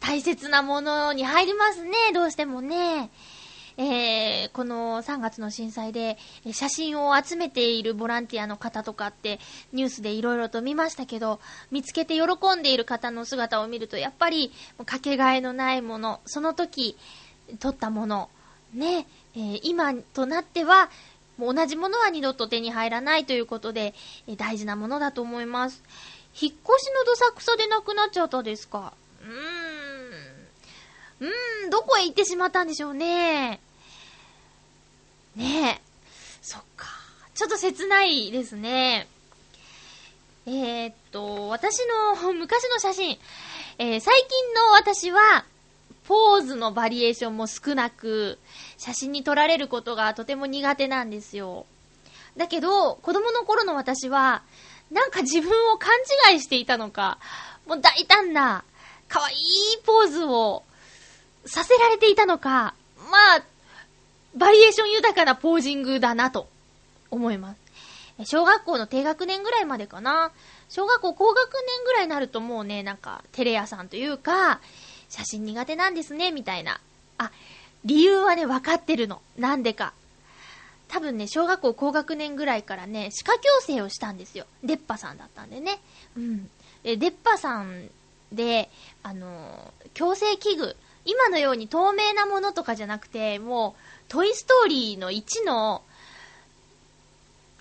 [0.00, 3.08] 大切なものに入りますね、どうしてもね。
[3.76, 6.18] えー、この3月の震災で
[6.52, 9.40] 写真を集めているボランティアの方とかって
[9.72, 12.22] ニュースでいろいろと見ましたけど、見つけて喜
[12.58, 14.52] んでいる方の姿を見るとやっぱり
[14.84, 16.96] かけがえのないもの、その時
[17.60, 18.28] 撮ったもの、
[18.74, 20.90] ね、えー今となっては
[21.38, 23.94] もう同じものは二度と手に入らないということで、
[24.28, 25.82] えー大事なものだと思います。
[26.40, 28.92] 引っ越しのどさくさでなくなっちゃったですか？
[29.22, 29.61] うーん。
[31.22, 33.60] うーん、どこへ行ってしまったんでしょうね。
[35.36, 35.80] ねえ。
[36.42, 36.88] そっか。
[37.32, 39.06] ちょっと切ないですね。
[40.46, 43.18] えー、っと、私の 昔の写真、
[43.78, 45.44] えー最近の私は、
[46.08, 48.40] ポーズのバリエーションも少なく、
[48.76, 51.66] 写真に撮られることがとても苦手なんですよ。
[52.36, 54.42] だけど、子供の頃の私は、
[54.90, 55.90] なんか自分を勘
[56.32, 57.18] 違いしていたのか、
[57.66, 58.64] もう大胆な、
[59.08, 59.36] 可愛い
[59.84, 60.64] ポーズを
[61.46, 62.74] させられていたのか、
[63.10, 63.42] まあ、
[64.36, 66.48] バリエーション豊かなポージングだなと
[67.10, 67.62] 思います。
[68.24, 70.30] 小学校の低学年ぐらいまでかな。
[70.68, 74.60] 小学校高学年ぐらいになるともうね、なんか、テレ屋さんというか、
[75.08, 76.80] 写真苦手なんですね、みたいな。
[77.18, 77.30] あ、
[77.84, 79.20] 理由はね、分かってるの。
[79.36, 79.92] なんでか。
[80.88, 84.46] 多分ね、小学校高学年ぐらいからね、歯科矯正をしたんですよ。
[84.62, 85.80] 出っ歯さんだったんでね。
[86.16, 86.50] うん。
[86.82, 87.90] で、出っ歯さん
[88.30, 88.70] で、
[89.02, 95.82] あのー矯正器具、今のように透明なものとかじゃなくて、もう、トイストーリーの1の、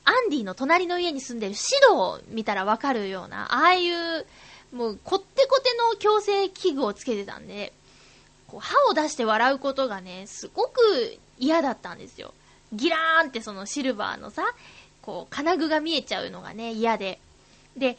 [0.04, 4.26] アンディの隣の家に住んでるシドを見たらわかるような、ああいう、
[4.72, 7.74] もう、こってこての矯正器具をつけてたんで、
[8.48, 12.34] こう歯を出して笑うことがね、すごく嫌だったんですよ。
[12.74, 14.44] ギラーンってそのシルバーのさ、
[15.02, 17.20] こう、金具が見えちゃうのがね、嫌で。
[17.78, 17.98] で、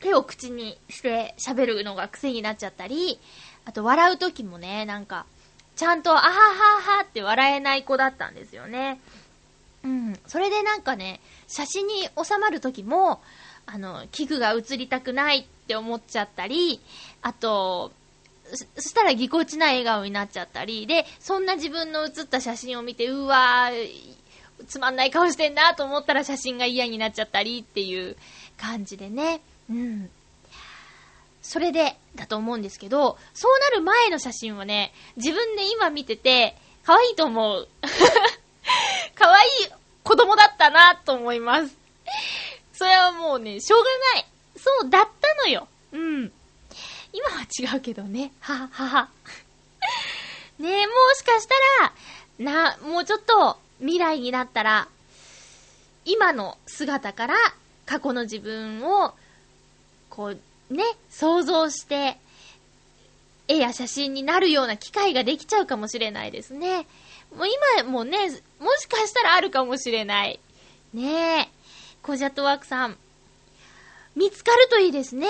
[0.00, 3.18] 手を口にして喋るのが癖になっちゃったり、
[3.64, 5.26] あと笑う時もね、なんか、
[5.76, 9.00] ちゃんと、あはははって笑えない子だったんですよね。
[9.84, 10.18] うん。
[10.26, 13.20] それでなんかね、写真に収まる時も、
[13.66, 16.80] あの、器具が映りたくないって思っちゃったり、
[17.22, 17.92] あと、
[18.76, 24.14] そしたらぎこちない笑顔になっちゃったり、で、そんな自分の写った写真を見て、うわー、
[24.68, 28.16] つまんない顔してんなと思ったら写真が嫌になっちゃったりっていう
[28.56, 29.40] 感じでね。
[29.70, 30.10] うん。
[31.44, 37.68] それで、だと思うんですけど、そうなる前の写真はね、自分で今見てて、可愛いと思う。
[39.14, 39.50] 可愛い
[40.02, 41.76] 子供だったなと思います。
[42.72, 44.26] それはもうね、しょうがない。
[44.56, 45.68] そうだったのよ。
[45.92, 46.32] うん。
[47.12, 48.32] 今は違うけどね。
[48.40, 49.08] ははは。
[50.58, 51.54] ねえ、もしかした
[51.84, 51.92] ら、
[52.38, 54.88] な、もうちょっと未来になったら、
[56.06, 57.34] 今の姿から
[57.84, 59.14] 過去の自分を、
[60.08, 60.40] こう、
[60.74, 62.18] ね、想像して、
[63.46, 66.86] 絵や写真になるような機会ができちゃうかもしれないですね。
[67.34, 68.18] もう今もね、
[68.58, 70.40] もしかしたらあるかもしれない。
[70.92, 71.48] ねえ。
[72.02, 72.96] コジャットワークさん。
[74.16, 75.28] 見つかるといいですね。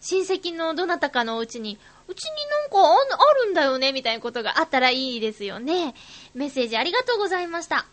[0.00, 2.78] 親戚のどなたかのお家に、うちになんか
[3.18, 5.94] あるんだよね、みたいなことがあったらいいですよね。
[6.34, 7.86] メッセージありがとうございました。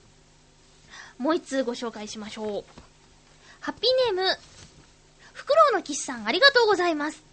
[1.17, 2.63] もう一通ご紹介しましょう。
[3.59, 4.37] ハッピーネーム、
[5.47, 7.23] フクロウの騎士さんありがとうございます。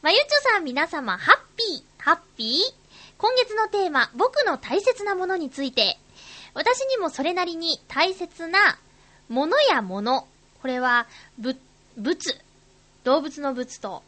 [0.00, 2.74] まゆちょさん皆様、ハッピー、ハッピー
[3.18, 5.98] 今月のテーマ、僕の大切なものについて。
[6.54, 8.78] 私にもそれなりに大切な
[9.28, 10.28] ものやもの。
[10.62, 11.56] これは、ぶ、
[11.96, 12.16] 物。
[13.02, 14.04] 動物の物と、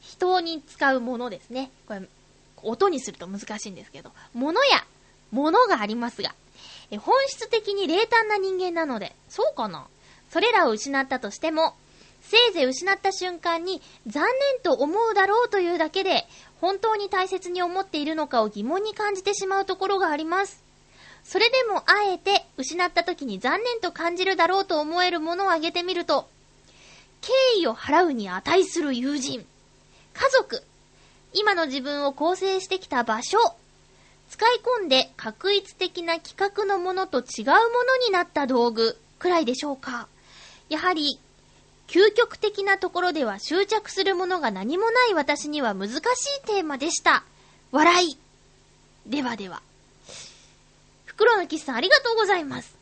[0.00, 1.70] 人に使うものですね。
[1.86, 2.02] これ、
[2.64, 4.84] 音にすると難しいんですけど、ものや、
[5.30, 6.34] ものがありますが、
[6.90, 9.86] え本質的に冷淡な人間なので、そうかな？
[10.30, 11.76] それらを失ったとしても、
[12.22, 16.26] せいぜい失った瞬間に残念と思うだろうというだけで、
[16.60, 20.62] 本当に大切に思っているのかを疑問に感じてしまうところがあります。
[21.24, 26.28] それでもあえて失った時に残念と感じるだろうと思えるものを挙げてみると、
[27.20, 29.44] 敬意を払うに値する友人、
[30.14, 30.62] 家族、
[31.32, 33.38] 今の自分を構成してきた場所、
[34.30, 40.08] 使い込んで確一的な規格のものと違うものになった道具くらいでしょうか。
[40.68, 41.18] やはり、
[41.90, 46.00] 究極的なところでは執着するものが何もない私には難しい
[46.46, 47.24] テーマでした。
[47.72, 48.16] 笑い。
[49.06, 49.60] ではでは。
[51.04, 52.76] 袋のキスさんありがとうございます。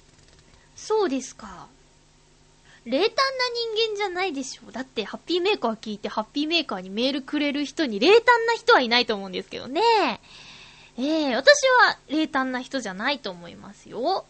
[0.77, 1.69] そうですか。
[2.85, 3.15] 冷淡な
[3.83, 4.71] 人間じゃないでしょ。
[4.71, 9.81] だって、ハッピーメーカー聞いて、ハッピーメーカーにメールくれる人に冷淡な人はいないと思うんですけどね。
[10.99, 11.49] ええ私
[11.87, 14.27] は冷淡な人じゃないと思いますよ。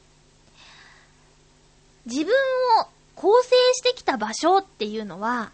[2.07, 2.33] 自分
[2.81, 2.87] を
[3.21, 5.51] 構成してきた場所っていうのは、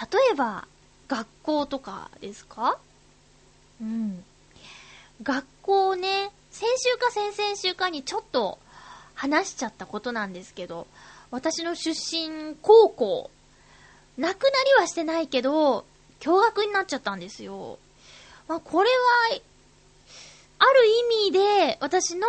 [0.00, 0.66] 例えば、
[1.06, 2.76] 学校とかですか？
[3.80, 4.24] うん。
[5.22, 8.58] 学校ね、先週か先々週かにちょっと
[9.14, 10.88] 話しちゃったことなんですけど、
[11.30, 13.30] 私の出身高校、
[14.18, 15.84] なくなりはしてないけど、
[16.18, 17.78] 驚愕になっちゃったんですよ。
[18.48, 19.40] まあ、これは、
[20.58, 22.26] ある意味で、私の、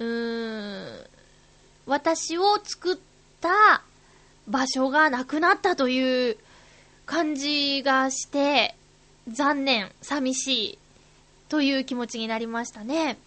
[0.00, 1.06] うーん、
[1.86, 2.96] 私を作っ
[3.40, 3.82] た
[4.48, 6.36] 場所がなくなったという
[7.06, 8.74] 感じがして、
[9.28, 10.78] 残念、寂しい、
[11.48, 13.18] という気持ちになりましたね。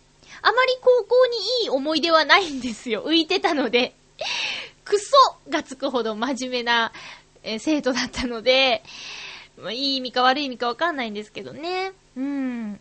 [0.41, 3.03] あまり高校にいい思い出はないんですよ。
[3.07, 3.95] 浮いてたので。
[4.85, 5.15] クソ
[5.49, 6.91] がつくほど真面目な、
[7.43, 8.83] え生徒だったので、
[9.57, 11.93] まあ、いい意味か悪い意味かわかんないんですけどね。
[12.15, 12.79] うん。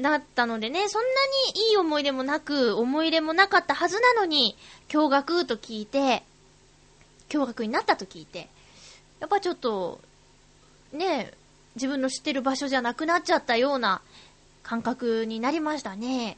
[0.00, 1.08] だったのでね、そんな
[1.54, 4.56] にいい思い出もなく、思い入れもなかったはずなのに、
[4.88, 6.22] 驚愕と聞いて、
[7.28, 8.48] 驚愕になったと聞いて、
[9.20, 10.00] やっぱちょっと、
[10.92, 11.32] ね、
[11.76, 14.00] 自分の知ってる場所じゃなくなっちゃったような
[14.62, 16.36] 感覚になりましたね。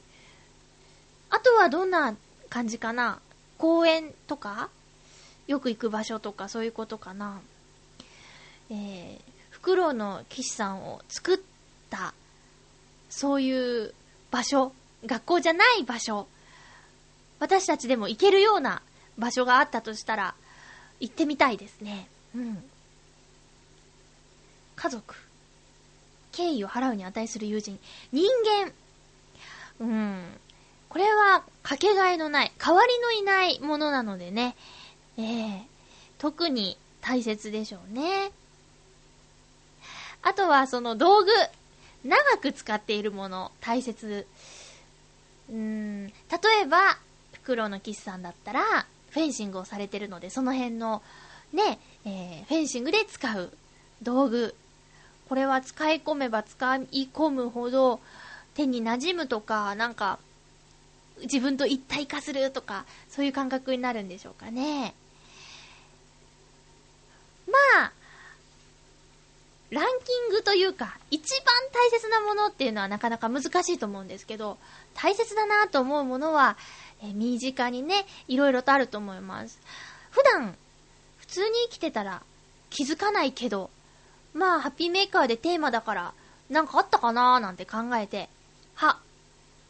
[1.30, 2.14] あとはどんな
[2.50, 3.20] 感じかな？
[3.56, 4.68] 公園とか？
[5.46, 7.40] よく行く場所とかそういうことかな？
[8.70, 11.38] えー、フクロウの騎士さんを作っ
[11.88, 12.12] た、
[13.12, 13.94] そういう
[14.30, 14.72] 場所、
[15.04, 16.26] 学校じゃない場所、
[17.40, 18.80] 私たちでも行けるような
[19.18, 20.34] 場所があったとしたら、
[20.98, 22.08] 行ってみたいですね。
[22.34, 22.64] うん。
[24.76, 25.14] 家族。
[26.32, 27.78] 敬意を払うに値する友人。
[28.12, 28.26] 人
[29.78, 29.84] 間。
[29.84, 30.24] うん。
[30.88, 34.56] これは、かけがえのない、代わりのいないものなのでね。
[35.18, 35.62] ええ
[36.16, 38.32] 特に大切でしょうね。
[40.22, 41.30] あとは、その道具。
[42.04, 44.26] 長く使っているもの、大切。
[45.50, 46.06] うーん。
[46.06, 46.12] 例
[46.62, 46.98] えば、
[47.32, 51.02] フクロウのキスさんだったら、フェンシングをされてるので、その辺の、
[51.52, 53.52] ね、えーフェンシングで使う
[54.02, 54.54] 道具。
[55.28, 58.00] これは使い込めば使い込むほど
[58.54, 60.18] 手に馴染むとか、なんか、
[61.22, 64.94] 自分と一体化するとか、そういう感覚になるんでしょうかね。
[67.46, 67.92] まあ、
[69.72, 74.58] ランキングというか、一番大切なものっていうのはなかなか難しいと思うんですけど、
[74.92, 76.58] 大切だなと思うものは、
[77.02, 79.58] え身近にね、いろいろとあると思います。
[80.10, 80.54] 普段、
[81.16, 82.22] 普通に生きてたら
[82.68, 83.70] 気づかないけど、
[84.34, 86.14] まあ、ハッピーメーカーでテーマだから、
[86.50, 88.28] なんかあったかなーなんて考えて、
[88.74, 88.98] は、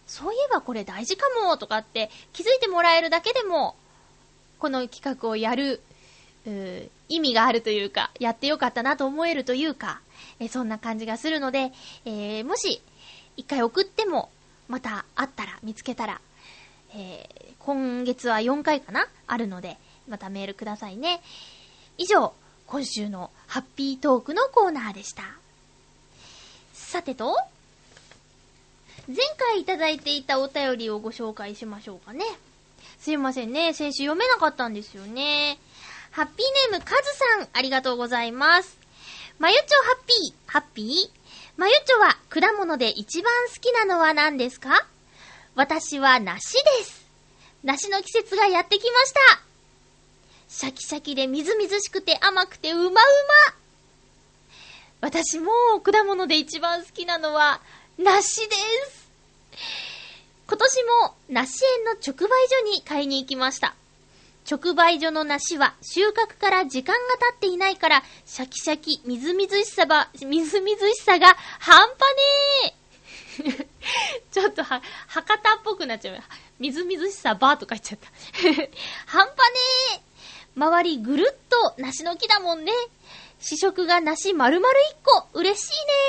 [0.08, 3.76] そういえばこれ大事かもとかって気づいてもらえるだけでも、
[4.58, 5.80] この企画をやる、
[6.50, 10.00] う意味があるというか、やってよかったなと思えるというか、
[10.40, 11.72] えそんな感じがするので、
[12.04, 12.80] えーもし、
[13.36, 14.30] 一回送っても、
[14.68, 16.20] またあったら、見つけたら、
[16.94, 19.78] えー今月は4回かなあるので、
[20.08, 21.22] またメールくださいね。
[21.96, 22.32] 以上、
[22.66, 25.22] 今週のハッピートークのコーナーでした。
[26.72, 27.36] さてと、
[29.06, 32.24] 前回いただいていたお便りをご紹介しましょうかね。
[32.98, 35.58] すいませんね、先週読めなかったんですよね。
[36.12, 37.02] ハッピーネームカズ
[37.40, 38.76] さん、ありがとうございます。
[39.38, 41.10] まゆちょハッピー、ハッピー？
[41.56, 44.86] まゆちょは果物で一番好きなのは何ですか？
[45.54, 47.06] 私は梨です。
[47.64, 49.20] 梨の季節がやってきました。
[50.48, 52.98] シャキシャキでみずみずしくて甘くてうまうま。
[55.00, 55.50] 私も
[55.82, 57.62] 果物で一番好きなのは
[57.96, 58.54] 梨で
[58.90, 59.10] す。
[60.46, 63.74] 今年も梨園の直売所に買いに行きました。
[64.50, 71.90] 直売所の梨は収穫から時間が経っていないから、シャキシャキ、みずみずしさば、みずみずしさが半端
[72.64, 72.82] ねえ
[74.30, 76.18] ちょっとは、博多っぽくなっちゃう。
[76.58, 78.08] みずみずしさばとか言っちゃった。
[79.06, 79.60] 半端ね
[79.96, 80.00] え
[80.54, 82.72] 周りぐるっと梨の木だもんね。
[83.40, 85.26] 試食が梨丸々一個。
[85.32, 85.66] 嬉し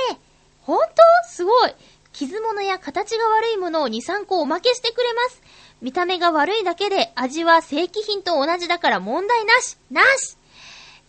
[0.10, 0.20] いね。
[0.62, 0.96] ほんと
[1.30, 1.76] すごい。
[2.12, 5.42] 傷物や形が悪いものを2、3個おまけしてくれます。
[5.84, 9.78] 見た目が悪いだけで味は正規品と同じだから問題なし。
[9.92, 10.38] なし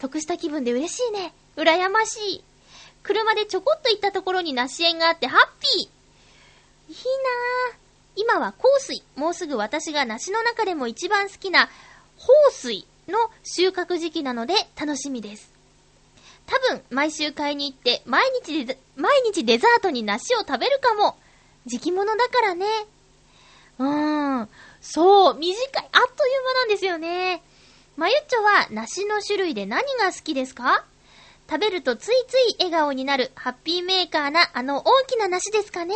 [0.00, 1.32] 得した気分で嬉しいね。
[1.56, 2.44] 羨ましい。
[3.04, 6.90] 車でちょこっと行ったところに梨園があってハッピー。
[6.90, 6.96] いい
[7.70, 7.78] なぁ。
[8.16, 9.04] 今は香水。
[9.14, 11.68] もうすぐ私が梨の中でも一番好きな
[12.18, 15.52] 宝水の収穫時期なので楽しみです。
[16.46, 21.16] 多分、毎週買いに行って、毎日デ、毎日デザートに梨を食べるかも。
[21.64, 22.66] 時期物だからね。
[23.78, 24.48] うーん。
[24.86, 25.88] そう、短い。
[25.92, 27.42] あっという間なんですよね。
[27.96, 30.84] まゆっちょは梨の種類で何が好きですか？
[31.48, 35.94] 食べるとついつい笑顔になるハッピーメーカーなあの大きな梨ですかね？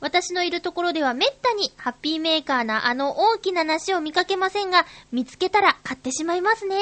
[0.00, 6.76] 私のいるところではめったにハッピーメーカーなあの大きな梨を見かけませんが、見つけたら買ってしまいますね。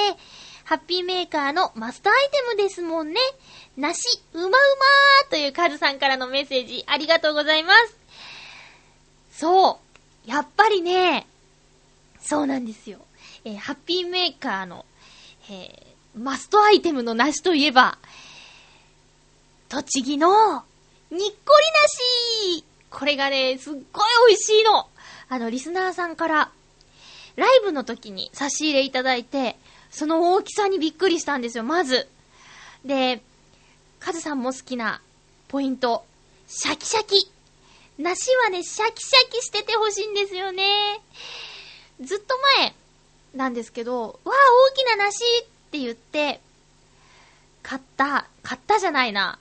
[0.64, 3.20] ハッピーメーカーのマストアイテムですもんね。
[3.76, 7.98] 梨、うまうまーというカズさんからのメッセージありがとうございます。
[9.32, 9.91] そう。
[10.26, 11.26] やっぱりね、
[12.20, 12.98] そうなんですよ。
[13.44, 14.84] えーハッピーメーカーの、
[15.50, 17.96] えーマストアイテムの梨といえば、
[19.70, 20.28] 栃木の、
[21.10, 21.26] にっこり
[22.58, 23.82] 梨これがね、すっごい
[24.28, 24.88] 美味しいの
[25.30, 26.50] あの、リスナーさんから、
[27.36, 29.56] ライブの時に差し入れいただいて、
[29.90, 32.06] その大きさにびっくりしたんですよ、まず。
[32.84, 33.22] で、
[33.98, 35.00] カズさんも好きな
[35.48, 36.04] ポイント、
[36.46, 37.30] シャキシャキ。
[38.02, 41.00] 梨はね、シャキシャキしててほしいんですよね。
[42.00, 42.74] ずっと前
[43.34, 44.36] なんですけど、わあ、
[44.72, 46.40] 大きな梨って言って、
[47.62, 49.38] 買った、買ったじゃないな。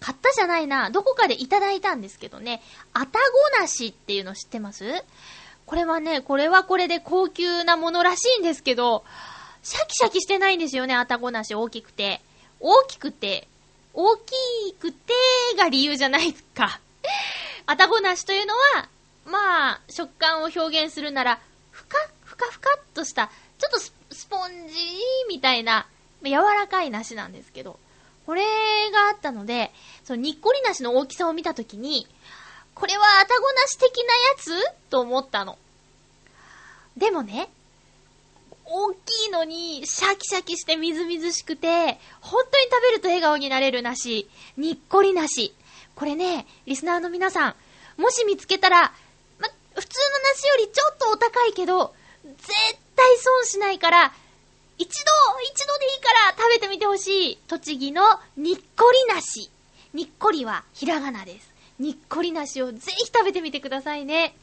[0.00, 0.90] 買ったじゃないな。
[0.90, 2.62] どこかでいただいたんですけどね。
[2.94, 3.18] あた
[3.54, 5.04] ご梨っていうの知ってます？
[5.66, 9.04] これはね、これはこれで高級なものらしいんですけど、
[9.62, 12.20] シャキシャキしてないんですよね、あたご梨大きくて。
[12.58, 13.46] 大きくて、
[13.94, 15.12] 大きくて
[15.56, 16.80] が理由じゃないか。
[17.70, 18.88] あたご梨というのは、
[19.26, 21.40] まあ、食感を表現するなら、
[21.70, 24.74] ふか、ふかふかっとした、ちょっとスポンジ
[25.28, 25.86] みたいな、
[26.24, 27.78] 柔らかい梨なんですけど、
[28.26, 28.42] これ
[28.92, 29.70] があったので、
[30.02, 32.08] そのにっこり梨の大きさを見たときに、
[32.74, 34.90] これはあたご梨的なやつ？
[34.90, 35.56] と思ったの。
[36.96, 37.50] でもね、
[38.64, 45.54] 大きいのに、シャキシャキしてみずみずしくて、本当に食べると笑顔になれる梨、にっこり梨。
[45.94, 47.54] これね、リスナーの皆さん、
[48.00, 48.92] もし見つけたら、
[49.38, 52.38] ま、普通の梨よりちょっとお高いけど、絶
[52.96, 54.12] 対損しないから、
[54.78, 55.10] 一度、
[55.52, 57.36] 一度でいいから食べてみてほしい。
[57.48, 58.02] 栃木の
[58.36, 59.50] にっこり梨。
[59.92, 61.50] にっこりはひらがなです。
[61.78, 64.34] にっこり梨をぜひ食べてみてくださいね。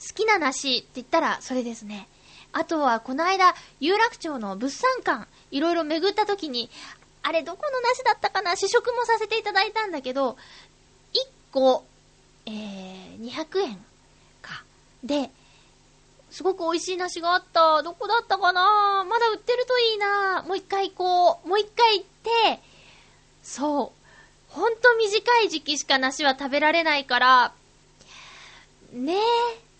[0.00, 2.08] 好きな梨って言ったらそれですね。
[2.52, 6.70] あとはこの間、有楽町の物産館、いろいろ巡った時に、
[7.28, 8.54] あれどこの梨だったかな？
[8.54, 10.36] 試食もさせていただいたんだけど、1
[11.50, 11.84] 個、
[12.46, 13.84] えー、200円
[14.40, 14.62] か。
[15.02, 15.30] で、
[16.30, 17.82] すごく美味しい梨があった。
[17.82, 19.04] どこだったかな？
[19.08, 21.48] まだ売ってるといいなもう一回行こう。
[21.48, 22.62] もう一回行って、
[23.42, 24.52] そう。
[24.54, 27.52] ほんと短い時期しか梨は食べられないから、
[28.92, 29.18] ねえ、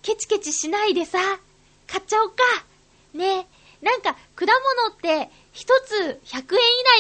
[0.03, 1.20] ケチケチしないでさ、
[1.86, 2.42] 買っちゃおうか。
[3.14, 3.47] ね
[3.82, 6.42] え、なんか、果物って、一つ100円以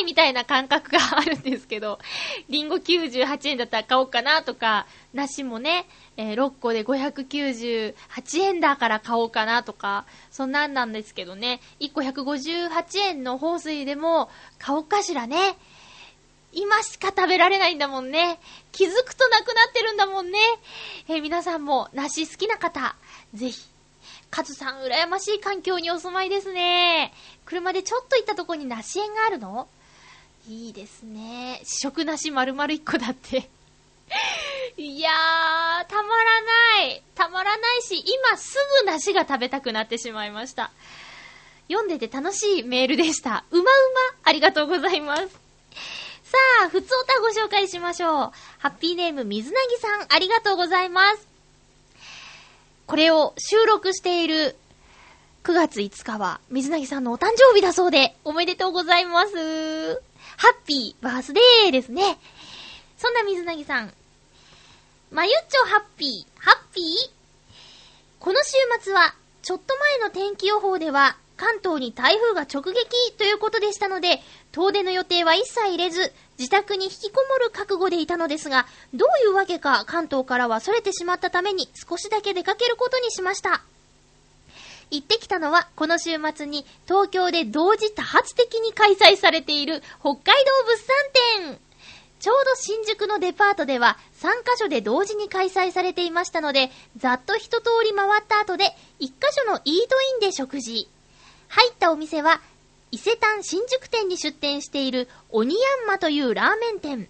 [0.00, 1.98] 内みたいな感覚があるんですけど、
[2.48, 5.86] リンゴ98円だったら買おうかなとか、梨もね、
[6.16, 7.94] えー6個で598
[8.40, 15.58] 円だから買おうかなとか、そんなんなんですけどね、1個158円の放水でも買おうかしらね。
[16.54, 18.40] 今しか食べられないんだもんね。
[18.72, 20.38] 気づくとなくなってるんだもんね。
[21.08, 22.96] えー皆さんも梨好きな方、
[23.34, 23.75] ぜひ。
[24.36, 27.10] カズさん、羨ましい環境にお住まいですね。
[27.46, 29.66] 車でちょっと行ったとこに梨園があるの？
[30.46, 31.62] いいですね。
[31.64, 33.48] 試食梨丸々1個だって。
[34.76, 37.02] いやー、たまらない。
[37.14, 40.70] たまらないし、今すぐ梨が食べたくなってしまいました。
[41.68, 43.46] 読んでて楽しいメールでした。
[43.50, 43.70] うまうま、
[44.24, 45.22] ありがとうございます。
[45.22, 48.12] さあ、ふつおたご紹介しましょう。
[48.58, 51.35] ハッピーネーム水なぎさん、ありがとうございます。
[52.86, 54.56] これを収録している
[55.42, 59.94] 9月5日は水なぎさんのお誕生日だそうで、おめでとうございます。
[60.36, 62.18] ハッピーバースデーですね。
[62.96, 63.92] そんな水なぎさん。
[65.10, 66.84] まゆっちょハッピー、ハッピー？
[68.18, 74.20] この週末は、ちょっと前の天気予報では、関東に台風が直撃ということでしたので、
[74.52, 83.62] 遠出の予定は一切入れず、自宅に引きこもる覚悟でいたのですが、どういうわけか関東からは逸れてしまったために少しだけ出かけることにしました。
[84.90, 91.58] 行ってきたのは、この週末に東京で同時多発的に開催されている北海道物産展。
[92.20, 98.64] ちょうど新宿のデパートでは3カ所で同時に開催されていましたので、ざっと一通り回った後で
[99.00, 100.88] 1カ所のイートインで食事。
[101.48, 102.40] 入ったお店は、
[102.92, 107.08] 伊勢丹新宿店に出店している鬼ヤンマというラーメン店。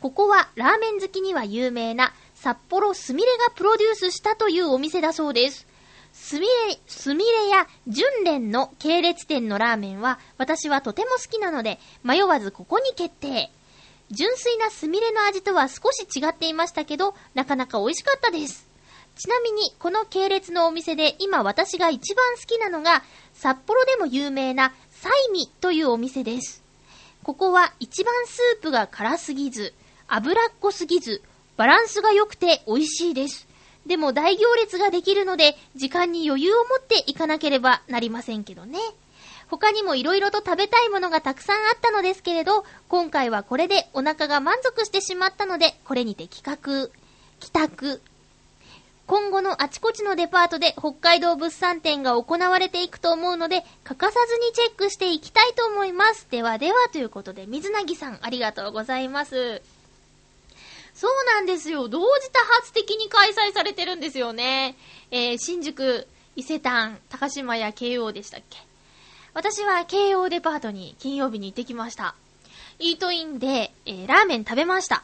[0.00, 5.66] ここはラーメン好きには有名な札幌すみれがプロデュースしたというお店だそうです。
[6.12, 13.50] すみれ、すみれや純連の系列店のラーメンは私はとても好きなので迷わずここに決定。
[14.10, 18.66] 純粋なすみれの味とは少し違っていましたけど、なかなか美味しかったです。
[19.16, 23.04] ちなみに、この系列のお店で今私が一番好きなのが、
[23.34, 24.72] 札幌でも有名な
[25.02, 26.62] サイミというお店です。
[27.22, 29.72] ここは一番スープが辛すぎず、
[30.06, 31.22] 脂っこすぎず、
[31.56, 33.48] バランスが良くて美味しいです。
[33.86, 38.78] でも大行列ができるので、時間に余裕を持って行かなければなりませんけどね。
[39.48, 46.90] 他にも色々と食べたいものがたくさんあったのですけれど、今回はこれでお腹が満足してしまったので、これにて企画、
[47.40, 48.02] 帰宅。
[49.10, 56.28] 今後のあちこちのデパートで北海道物産展が行われていくと思うので、欠かさずにチェックしていきたいと思います。
[56.30, 59.62] ではではということで、水なぎさんありがとうございます。
[60.94, 61.88] そうなんですよ。
[61.88, 64.76] 同時多発的に開催されてるんですよね。
[65.10, 66.06] えー、新宿、
[66.36, 68.58] 伊勢丹、高島屋、慶応でしたっけ？
[69.34, 72.14] 私は慶応デパートに金曜日に行ってきました。
[72.78, 75.02] イートインで、えーラーメン食べました。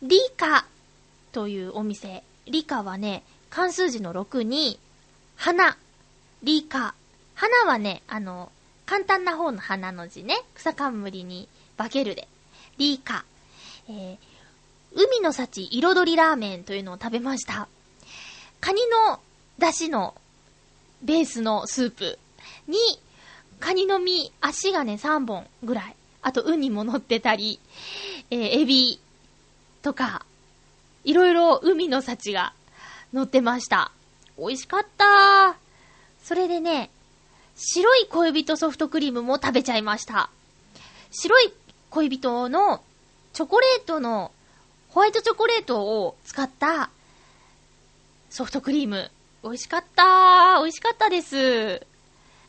[0.00, 0.64] リカ
[1.32, 2.22] というお店。
[2.50, 4.78] リカはね、関数字の6に、
[5.36, 5.76] 花。
[6.42, 6.94] リカ。
[7.34, 8.50] 花はね、あの、
[8.86, 10.42] 簡単な方の花の字ね。
[10.54, 12.28] 草冠に化けるで。
[12.78, 13.24] リカ。
[13.88, 14.16] えー
[14.94, 17.68] 海の幸彩りラーメンというのを食べました。
[18.58, 19.20] カニの
[19.58, 20.14] 出汁の
[21.02, 22.18] ベースのスープ
[22.66, 22.78] に、
[23.60, 25.96] カニの身、足がね、3本ぐらい。
[26.22, 27.60] あと、ウニも乗ってたり、
[28.30, 29.00] えーエビ
[29.82, 30.24] とか、
[31.08, 32.52] いろいろ海の幸が
[33.14, 33.92] 乗ってました。
[34.36, 35.56] 美味しかった
[36.22, 36.90] それでね、
[37.56, 40.28] 白い恋人ソフトクリームも食べちゃいました。
[41.10, 41.54] 白い
[41.88, 42.82] 恋人の
[43.32, 44.32] チョコレートの
[44.90, 46.90] ホワイトチョコレートを使った
[48.28, 49.10] ソフトクリーム。
[49.42, 51.86] 美味しかった美味しかったです。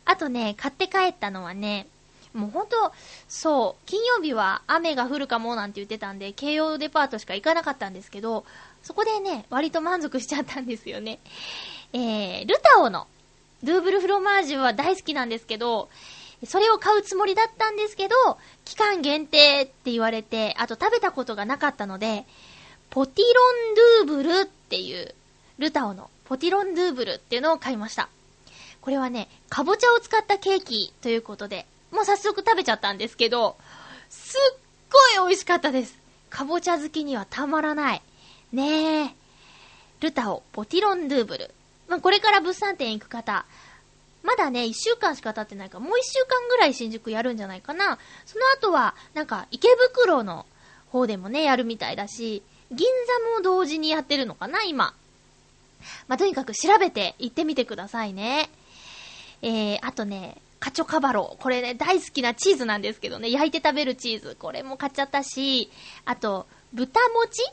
[0.03, 1.87] あとね、買って帰ったのはね、
[2.33, 2.91] もうほんと、
[3.27, 8.45] そう、金曜日は雨が降るかもなんて言ってたんで、京王デパートしか行かなかったんですけど、
[8.83, 11.19] そこでね、割と満足しちゃったんですよね。
[11.93, 13.07] えー、ルタオの
[13.63, 15.89] ドゥーブルフロマージュは大好きなんですけど、
[16.45, 18.15] それを買うつもりだったんですけど、
[18.63, 22.25] 期間限定って言われて、あと食べたことがなかったので、
[22.91, 23.25] ポティ
[24.05, 25.13] ロンドゥーブルっていう、
[25.57, 28.07] ルタオのポティロンドゥーブルっていうのを買いました。
[28.81, 33.57] これはね、かぼちゃを使ったケーキということで、もう早速食べちゃったんですけど、
[34.09, 34.57] すっ
[35.15, 35.97] ごい美味しかったです。
[36.29, 38.01] かぼちゃ好きにはたまらない。
[38.51, 39.15] ねえ。
[40.01, 41.51] ルタオ、ポティロンドゥーブル。
[41.87, 43.45] まあ、これから物産展行く方、
[44.23, 47.97] まだね、一週間しか経ってないから、もう一週間ぐらい新宿やるんじゃないかな。
[48.25, 50.45] その後は、なんか、池袋の
[50.91, 52.87] 方でもね、やるみたいだし、銀
[53.33, 54.93] 座も同時にやってるのかな、今。
[56.07, 58.49] まあ、とにかく調べて行ってみてくださいね。
[59.41, 61.37] えー、あとね、カチョカバロ。
[61.39, 64.35] これね、大好きなチーズなんですけどね、焼いて食べるチーズ。
[64.37, 65.71] これも買っちゃったし、
[66.05, 67.43] あと、豚餅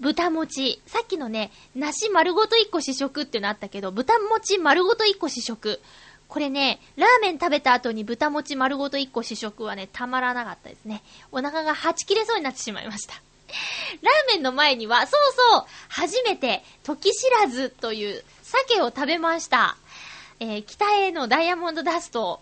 [0.00, 0.82] 豚餅。
[0.86, 5.80] さっきのね、梨丸ごと1個試食っていうのあったけど、豚餅丸ごと1個試食。
[6.28, 11.02] これね、ラーメン食べた後に豚餅丸ごと1個試食はね、たまらなかったですね。
[11.32, 13.14] お腹がはち切れそうになってしまいました。
[13.14, 15.20] ラーメンの前には、そう
[15.52, 19.76] そう、初めて、時知らずという鮭を食べました。
[20.42, 22.40] えー北へのダイヤモンドダスト、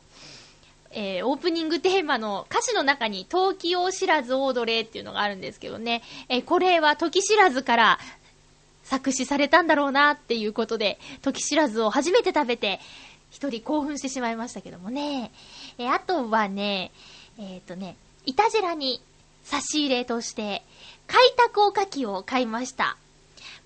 [0.93, 7.99] えーオープニングテーマの歌詞の中に、東京知らずオードレーっていうのがあるんですけどね、えーこれは時知らずから
[8.85, 12.79] 作詞されたんだろうなっていうことで、時知らずを初めて食べて、
[13.33, 15.33] 一人興奮してしまいましたけどもね。
[15.77, 16.93] えーあとはね、
[17.37, 17.97] えっ、とね、
[18.27, 19.03] いたじらに
[19.43, 20.63] 差し入れとして、
[21.09, 22.97] 開拓おかきを買いました。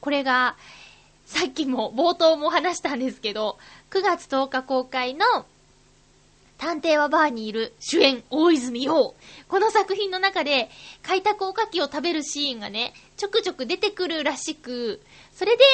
[0.00, 0.56] これが、
[1.26, 3.58] さっきも冒頭も話したんですけど、
[3.92, 5.26] 9月10日公開の
[6.56, 9.14] 探偵はバーにいる主演大泉洋。
[9.48, 10.70] この作品の中で
[11.02, 15.02] 開拓おかきを食べるシーンがね、ちょくちょく出てくるらしく、
[15.34, 15.64] それで、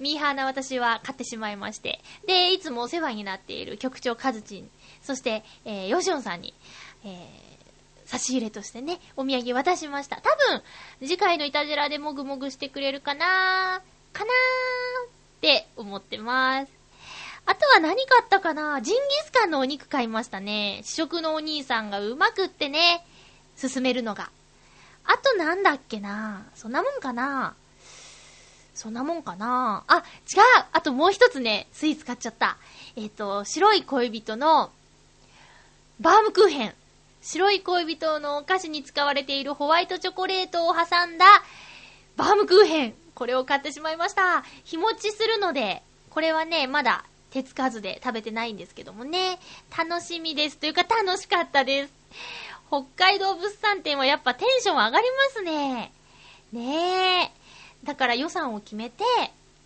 [0.00, 2.00] ミーハーな私は買ってしまいまして。
[2.26, 4.70] で、いつもお世話になっている局長カズチン、
[5.04, 6.54] そして、えー、ヨシオンさんに、
[7.04, 7.52] えー
[8.04, 10.16] 差し入れとしてね、お土産渡しました。
[10.16, 10.62] 多分、
[11.00, 13.80] 次回のイタジラでもぐもぐしてくれるかな
[14.12, 16.81] かなーって思ってます。
[17.44, 18.80] あとは何買ったかな？
[18.82, 20.80] ジンギスカンのお肉買いましたね。
[20.84, 23.04] 試食のお兄さんがうまくってね、
[23.56, 24.30] 進めるのが。
[25.04, 26.46] あとなんだっけな？
[26.54, 27.54] そんなもんかな？
[28.74, 29.84] そんなもんかな？
[29.86, 30.04] あ、違う
[30.72, 32.56] あともう一つね、スイーツ買っちゃった。
[32.96, 34.70] えっ、と、白い恋人の、
[36.00, 36.74] バームクーヘン。
[37.20, 41.26] 白い恋人のお菓子に使われているホワイトチョコレートを挟んだ、
[42.16, 42.94] バームクーヘン。
[43.14, 44.42] これを買ってしまいました。
[44.64, 49.38] 日持ちするので、これはね、まだ手つかずで食べてないんですけどもね、
[49.76, 50.58] 楽しみです。
[50.58, 51.92] というか楽しかったです。
[52.68, 55.92] 北海道物産展はやっぱテンション上がりますね。
[56.52, 57.30] ねえ。
[57.84, 59.04] だから予算を決めて、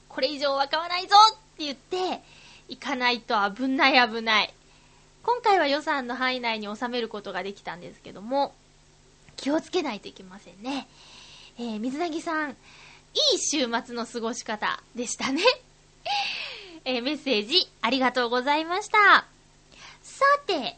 [0.09, 2.23] これ以上は買わないぞって言って、
[2.69, 4.55] 行かないと危ない危ない。
[5.25, 8.55] 今回は予算の範囲内に収めることができたんですけども、
[9.37, 10.87] 気をつけないといけませんね。
[11.59, 12.55] えー、水なぎさん、い
[13.35, 15.43] い週末の過ごし方でしたね。
[16.89, 19.27] えー、メッセージありがとうございました。
[20.03, 20.77] さて、あんま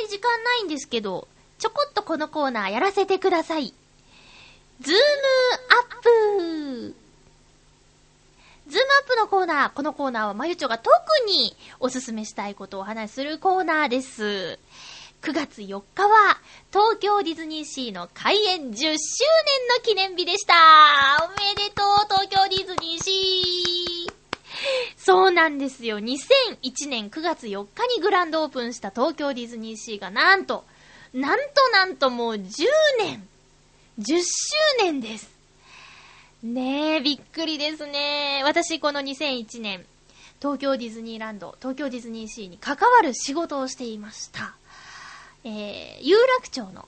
[0.00, 1.26] り時間ないんですけど、
[1.58, 3.74] ちょこっとこのコーナーやらせてください。
[4.80, 5.00] ズーム
[5.68, 6.94] アップ
[8.68, 9.72] ズームアップのコーナー。
[9.72, 10.94] このコーナーはまゆちょが特
[11.26, 14.60] におすすめしたいことをお話しするコーナーです。
[15.22, 16.38] 9月4日は
[16.72, 18.96] 東京ディズニーシーの開園10周年の
[19.82, 20.54] 記念日でした。
[21.24, 24.25] おめでとう東京ディズニーシー
[24.96, 25.98] そうなんですよ。
[25.98, 30.64] 2001年9月4日にグランドオープンした東京ディズニーシーがなんと、
[31.12, 32.66] なんとなんともう10
[32.98, 33.28] 年
[33.98, 34.24] !10 周
[34.78, 35.30] 年です。
[36.42, 38.42] ねえ、びっくりですね。
[38.44, 39.86] 私この2001年、
[40.40, 44.54] 東京ディズニーランド、東京ディズニーシーに関わる仕事をしていました。
[45.44, 46.86] えー、有楽町の、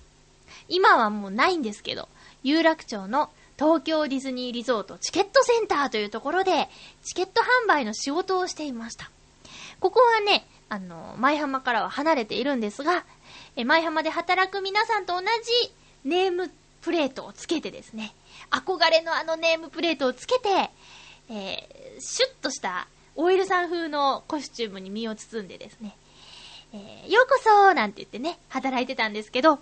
[0.68, 2.08] 今はもうないんですけど、
[2.42, 6.68] 有楽町の東京ディズニーリゾートチケットセンターというところで、
[7.02, 9.10] チケット販売の仕事をしていました。
[9.80, 13.04] ここはね、あの、舞浜からは離れているんですが、
[13.56, 15.26] え舞浜で働く皆さんと同じ
[16.04, 16.50] ネーム
[16.82, 18.14] プレートをつけてですね、
[18.50, 20.48] 憧れのあのネームプレートをつけて、
[21.28, 22.86] えー、シュッとした
[23.16, 25.96] OL さん風のコスチュームに身を包んでですね、
[26.72, 29.58] えー、ようこそなんて言ってね、働いてたんですけど、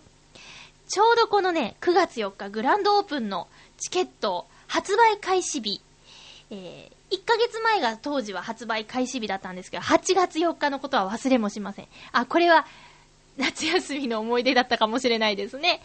[0.88, 3.49] ちょうどこのね、9月4日グランドオープンの
[3.79, 5.81] チケット発売開始日、
[6.51, 11.89] えー、1ヶ月前が当時は発売開始日だったんですけど、8月4日のことは忘れもしません。
[12.12, 12.66] あ、これは
[13.37, 15.83] 夏休みの思い出だったかもしれないですね。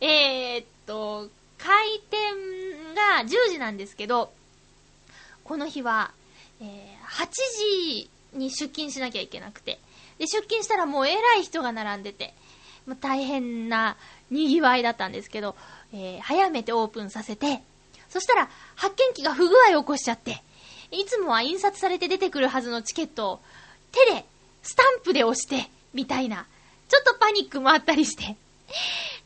[0.00, 1.28] えー、っと、
[1.58, 4.32] 開店が10時なんですけど、
[5.44, 6.12] この日は、
[6.60, 7.28] えー、8
[7.92, 9.78] 時に出勤しなきゃいけなくて、
[10.18, 12.34] で、出勤したらもう偉い人が並んでて、
[12.86, 13.96] もう大変な
[14.30, 15.54] 賑わいだったんですけど、
[15.92, 17.62] えー、早めてオープンさせて、
[18.08, 20.42] そしたら発見機が不具合を起こしちゃって、
[20.90, 23.40] いつもは印刷されて出てくるはずのチケットを
[23.92, 24.24] 手で、
[24.62, 26.46] スタンプで押して、みたいな、
[26.88, 28.36] ちょっとパニックもあったりして。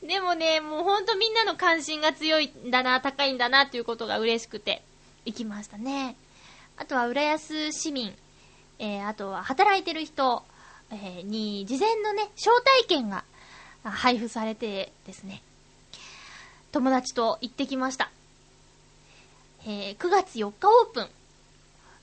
[0.03, 4.83] でもね、もうほんとみんなの関心が強いんだな、高いんだなっていうことが嬉しくて、
[5.25, 6.17] 行きましたね。
[6.77, 8.15] あとは浦安市民、
[8.79, 10.43] えー、あとは働いてる人、
[10.91, 13.25] えー、に事前のね、招待券が
[13.83, 15.43] 配布されてですね、
[16.75, 18.11] 友達と行ってきました。
[19.65, 21.09] えー、9月4日オープン。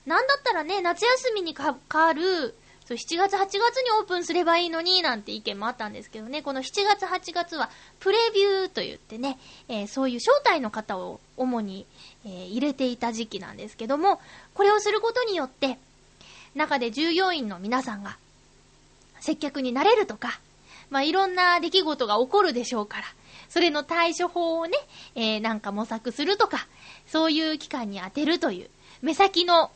[0.06, 2.54] なんだったらね、夏休みにかかる、
[2.86, 7.68] そう、7月8月にオープンすればいいのに、なんて意見もあったんですけどね、この7月8月は、
[8.00, 11.84] プレビューと言ってね、えー、そういう招待の方を主に、
[12.24, 14.22] えー、入れていた時期なんですけども、
[14.54, 15.78] これをすることによって、
[16.54, 18.16] 中で従業員の皆さんが、
[19.20, 20.40] 接客になれるとか、
[20.88, 23.04] まあ、いろんな出来事が起こるでしょうから、
[23.52, 24.78] それの対処法をね、
[25.14, 26.66] えー、なんか模索するとか、
[27.06, 28.70] そういう期間に当てるという、
[29.02, 29.70] 目先の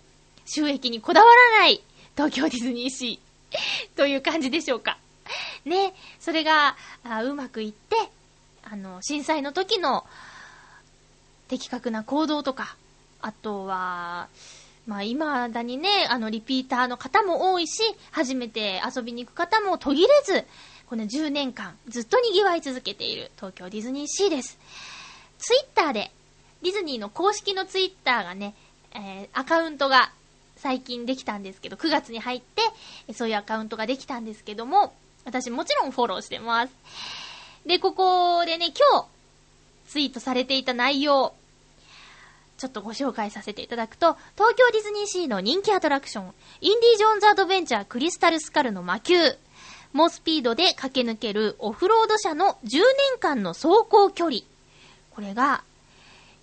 [0.47, 1.83] 収益にこだわらない
[2.16, 4.97] 東京ディズニーシー という感じでしょうか。
[5.66, 6.74] ね、それが、
[7.05, 7.97] あうまくいって、
[8.64, 10.07] あの、震災の時の
[11.49, 12.77] 的確な行動とか、
[13.20, 14.29] あとは、
[14.87, 20.47] まあ、今だにね、あの、リピーターの方も多いし、初めて遊びに行く方も途切れず、
[20.89, 24.57] この10年間、ずっと賑わい続けている東京ディズニーシーです。
[25.39, 26.12] ツイッターで、
[26.62, 28.55] ディズニーの公式のツイッターがね、
[28.95, 30.12] えー、アカウントが
[30.55, 36.72] 最近できたんですけど、9月に入って、そういうアカウントができたんですけども、私もちろんフォローしてます。
[37.66, 39.07] で、ここでね、今日、
[39.89, 41.34] ツイートされていた内容、
[42.59, 49.16] ちょっとご紹介させていただくと、東京ディズニーシーの人気アトラクション、インディ・ージョーンズ・アドベンチャー・クリスタル・スカルの魔球、
[49.97, 52.82] 猛スピードで駆け抜けるオフロード車の10年
[53.18, 54.42] 間の走行距離。
[55.11, 55.64] これが、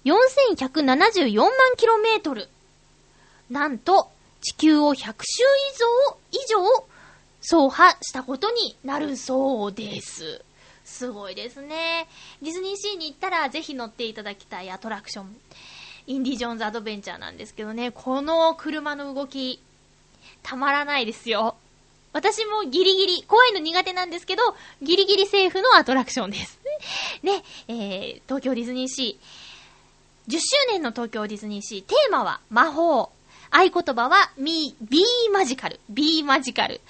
[0.06, 2.50] 4174万キロメートル。
[3.50, 4.10] なんと、
[4.42, 6.88] 地球を100周以上、以上、
[7.40, 10.44] 走破したことになるそうです。
[10.84, 12.08] すごいですね。
[12.42, 15.36] ディズニーシーに行ったらぜひ乗っていただきたいアトラクション。
[16.08, 19.62] インディ・ジョーンズ・アドベンチャーなんですけどね、この車の動き、
[20.42, 21.56] たまらないですよ。
[22.14, 24.44] 私もギリギリ、怖いの苦手なんですけど、
[24.82, 26.60] ギリギリセーフのアトラクションです。
[27.24, 30.32] ね、えー、東京ディズニーシー。
[30.32, 30.42] 10周
[30.72, 33.12] 年の東京ディズニーシー、テーマは魔法。
[33.50, 35.80] 合言葉は、み、ビーマジカル。
[35.90, 36.82] ビーマジカル。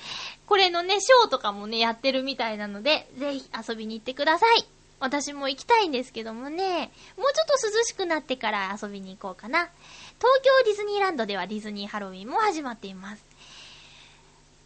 [0.45, 4.65] これのね、ショーとかもね、やってるみたいなので、ぜひ遊びに行ってください。
[4.99, 9.69] 私も行きたいんですけどもね、もうちょっと涼しくなってから遊びに行こうかな。
[10.17, 13.32] 東京ディズニーランドではディズニーハロウィンも始まっています。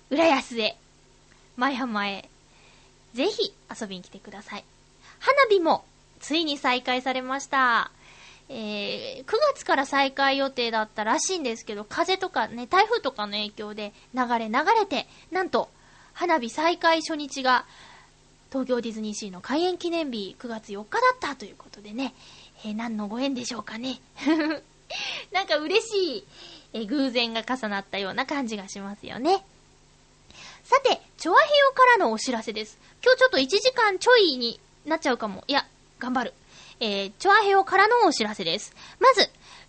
[0.09, 0.77] 浦安へ、
[1.57, 2.29] 舞浜へ、
[3.13, 4.63] ぜひ遊びに来てください。
[5.19, 5.83] 花火も
[6.19, 7.91] ついに再開されました。
[8.49, 15.69] えー、9月から再開予定だったらしいんですけど、風とかね、台風とかの影響で流れ流れて、なんと、
[16.13, 17.65] 花火再開初日が、
[18.49, 22.13] 東京ディズニーシーの開園記念日9月4日だったということでね、
[22.63, 23.99] えー何のご縁でしょうかね。
[25.33, 26.27] なんか嬉しい、
[26.71, 29.43] えー偶然が重なったような感じがしますよね。
[30.67, 32.77] さて、チョアヘヨからのお知らせです。
[33.01, 35.45] 今日ちょっと1時間ちょいになっちゃうかも。
[35.47, 35.65] いや、
[35.97, 36.33] 頑張る。
[36.81, 38.75] えー、チョアヘヨからのお知らせです。
[38.99, 39.21] まず、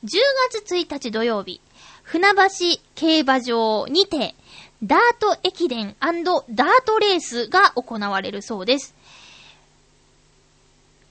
[0.03, 0.19] 10
[0.51, 1.61] 月1日土曜日、
[2.03, 4.35] 船橋競馬場にて、
[4.83, 8.97] ダート駅伝ダートレースが行われるそうです。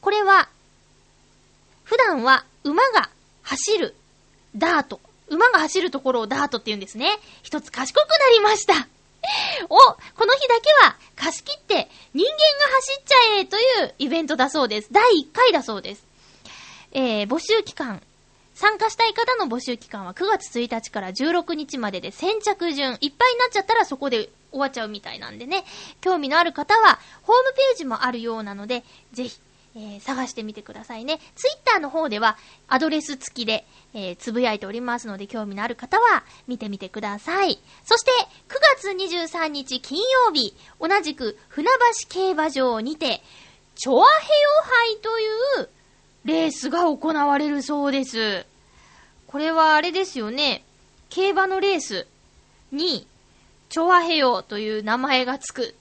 [0.02, 0.50] これは、
[1.86, 3.10] 普段は馬が
[3.42, 3.96] 走る
[4.54, 5.00] ダート。
[5.30, 7.18] 馬が走るところをダートって言うんですね。
[7.42, 8.90] 一つ賢くなりました。
[9.70, 14.90] お、この日だけは貸し切って人間が走っちゃえというイベントだそうです。
[14.92, 16.06] 第1回だそうです。
[16.92, 18.02] えー、募集期間。
[18.54, 22.98] 参加したい方の募集期間は9月1日から16日までで先着順。
[23.02, 25.64] いっぱいになっちゃったらそこで終わっちゃうみたいなんでね。
[26.02, 29.40] 興味のある方は、ホームページもあるようなので、ぜひ、
[29.80, 31.20] えー探してみてくださいね。
[31.36, 37.60] ツイッターの方では、アドレス付きで、えーつぶやいておりますので、興味のある方は、見てみてください。
[37.86, 38.12] そして、
[38.50, 41.70] 9月23日金曜日、同じく、船
[42.02, 43.22] 橋競馬場にて、
[43.76, 44.06] チョアヘヨ
[44.64, 45.26] 杯とい
[45.64, 45.70] う、
[46.26, 48.46] レースが行われるそうです。
[49.28, 50.64] これはあれですよね。
[51.10, 52.08] 競馬のレース
[52.72, 53.06] に、
[53.70, 55.76] チョアヘヨという名前がつく、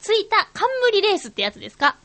[0.00, 1.96] ついた冠レースってやつですか？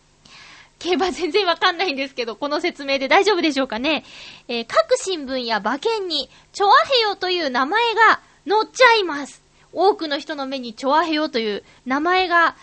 [0.80, 4.06] 競馬全然わかんないんですけど、この説明で大丈夫でしょうかね。
[4.48, 9.42] えー各新聞や馬券に、チョアヘヨという名前が載っちゃいます。
[9.74, 12.56] 多くの人の目にチョアヘヨという名前が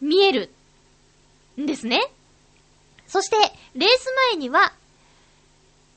[0.00, 0.50] 見える
[1.58, 2.10] んですね。
[3.06, 3.36] そして、
[3.74, 4.72] レース前には、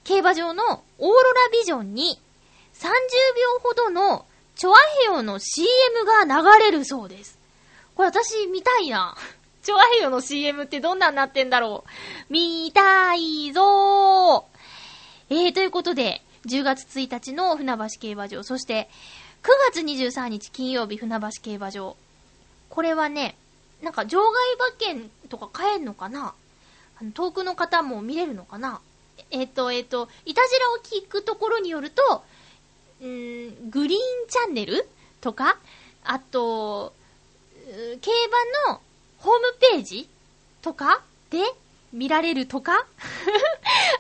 [0.04, 2.20] 競馬場のオーロラビジョンに
[2.76, 2.92] 30秒
[3.64, 4.26] ほどの
[4.56, 5.68] チョアヘヨの CM
[6.06, 7.40] が流れるそうです。
[7.96, 9.16] これ私見たいな。
[9.64, 11.84] チョアヘヨの CM ってどんなになってんだろ
[12.30, 12.34] う。
[12.34, 14.44] 見たいぞー。
[15.30, 18.90] えー、ということで、10月1日の船橋競馬場、そして、
[19.44, 21.96] 9月23日金曜日船橋競馬場。
[22.70, 23.36] これはね、
[23.82, 26.34] なんか場外馬券とか買えんのかな？
[27.00, 28.82] あの遠くの方も見れるのかな？
[29.30, 32.24] えっ、と、えっ、と、いたじらを聞くところによると、
[33.02, 34.88] うーん、グリーンチャンネル
[35.22, 35.58] とか、
[36.04, 36.94] あと、
[38.02, 38.12] 競
[38.66, 38.82] 馬の
[39.22, 40.10] ホームページ
[40.62, 41.40] とかで
[41.94, 42.78] 見られるとか 曖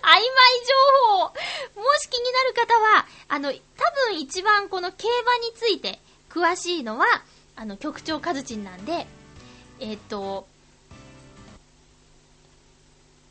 [0.03, 0.28] 昧情
[1.09, 1.34] 報も
[1.99, 3.55] し気になる方は、あの、多
[4.09, 5.99] 分一番この競馬について
[6.30, 7.05] 詳しいのは、
[7.55, 9.05] あの、局長カズチンなんで、
[9.80, 10.47] えっ、と、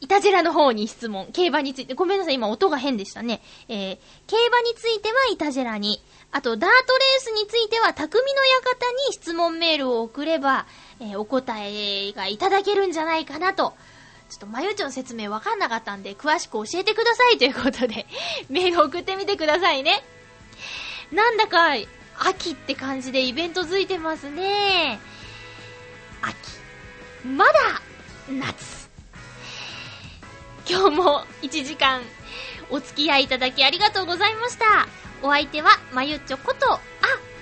[0.01, 1.27] いたじらの方に質問。
[1.33, 1.95] 競馬について。
[1.95, 3.43] ごめんなさい、今音が変でしたね。
[3.69, 6.03] えー、競馬についてはいたじらに。
[6.33, 10.67] あと、ダートレースについては、匠の館に質問メールを送れば、
[11.01, 13.75] えーお答えがいただけるんじゃないかなと。
[14.29, 18.07] ちょっと、まゆちょの説明わかんなかったんで、詳しく教えてくださいということで、
[18.49, 20.05] メール送ってみてくださいね。
[21.11, 21.75] なんだか、
[22.17, 25.01] 秋って感じでイベントづいてますね。
[26.23, 26.37] 秋。
[27.27, 27.53] まだ、
[28.29, 28.89] 夏。
[30.69, 32.01] 今日も1時間
[32.71, 34.87] お付き合いいただきありがとうございました。
[35.23, 36.81] お相手はまゆちょこと、あ、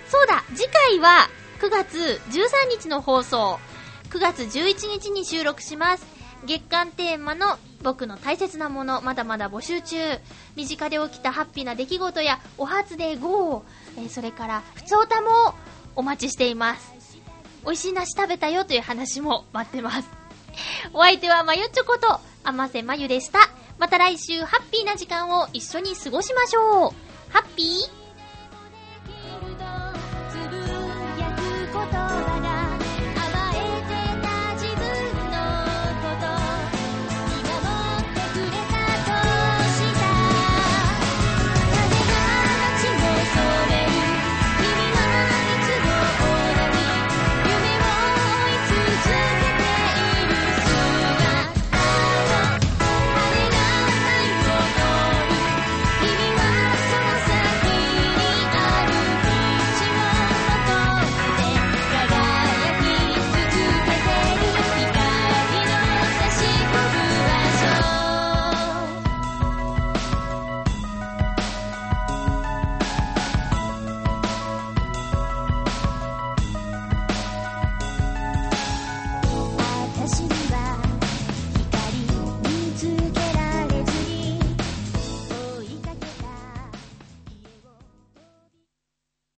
[0.09, 1.29] そうだ、次回は
[1.61, 3.59] 9月13日の放送、
[4.11, 6.07] 9月11日に収録します。
[6.47, 9.97] 月間テーマの僕の大切なもの、まだまだ募集中。
[10.55, 13.65] 身近で起きたハッピーな出来事やお初で GO、
[13.97, 15.29] えーそれから、ふつおたも
[15.97, 16.95] お待ちしています。
[17.65, 20.09] 美味しい梨食べたよという話も待ってます。
[20.93, 23.41] お相手はまゆちょこと、あませまゆでした。
[23.79, 27.33] また来週ハッピーな時間を一緒に過ごしましょう。
[27.33, 27.98] ハッピー
[31.91, 32.58] 葉が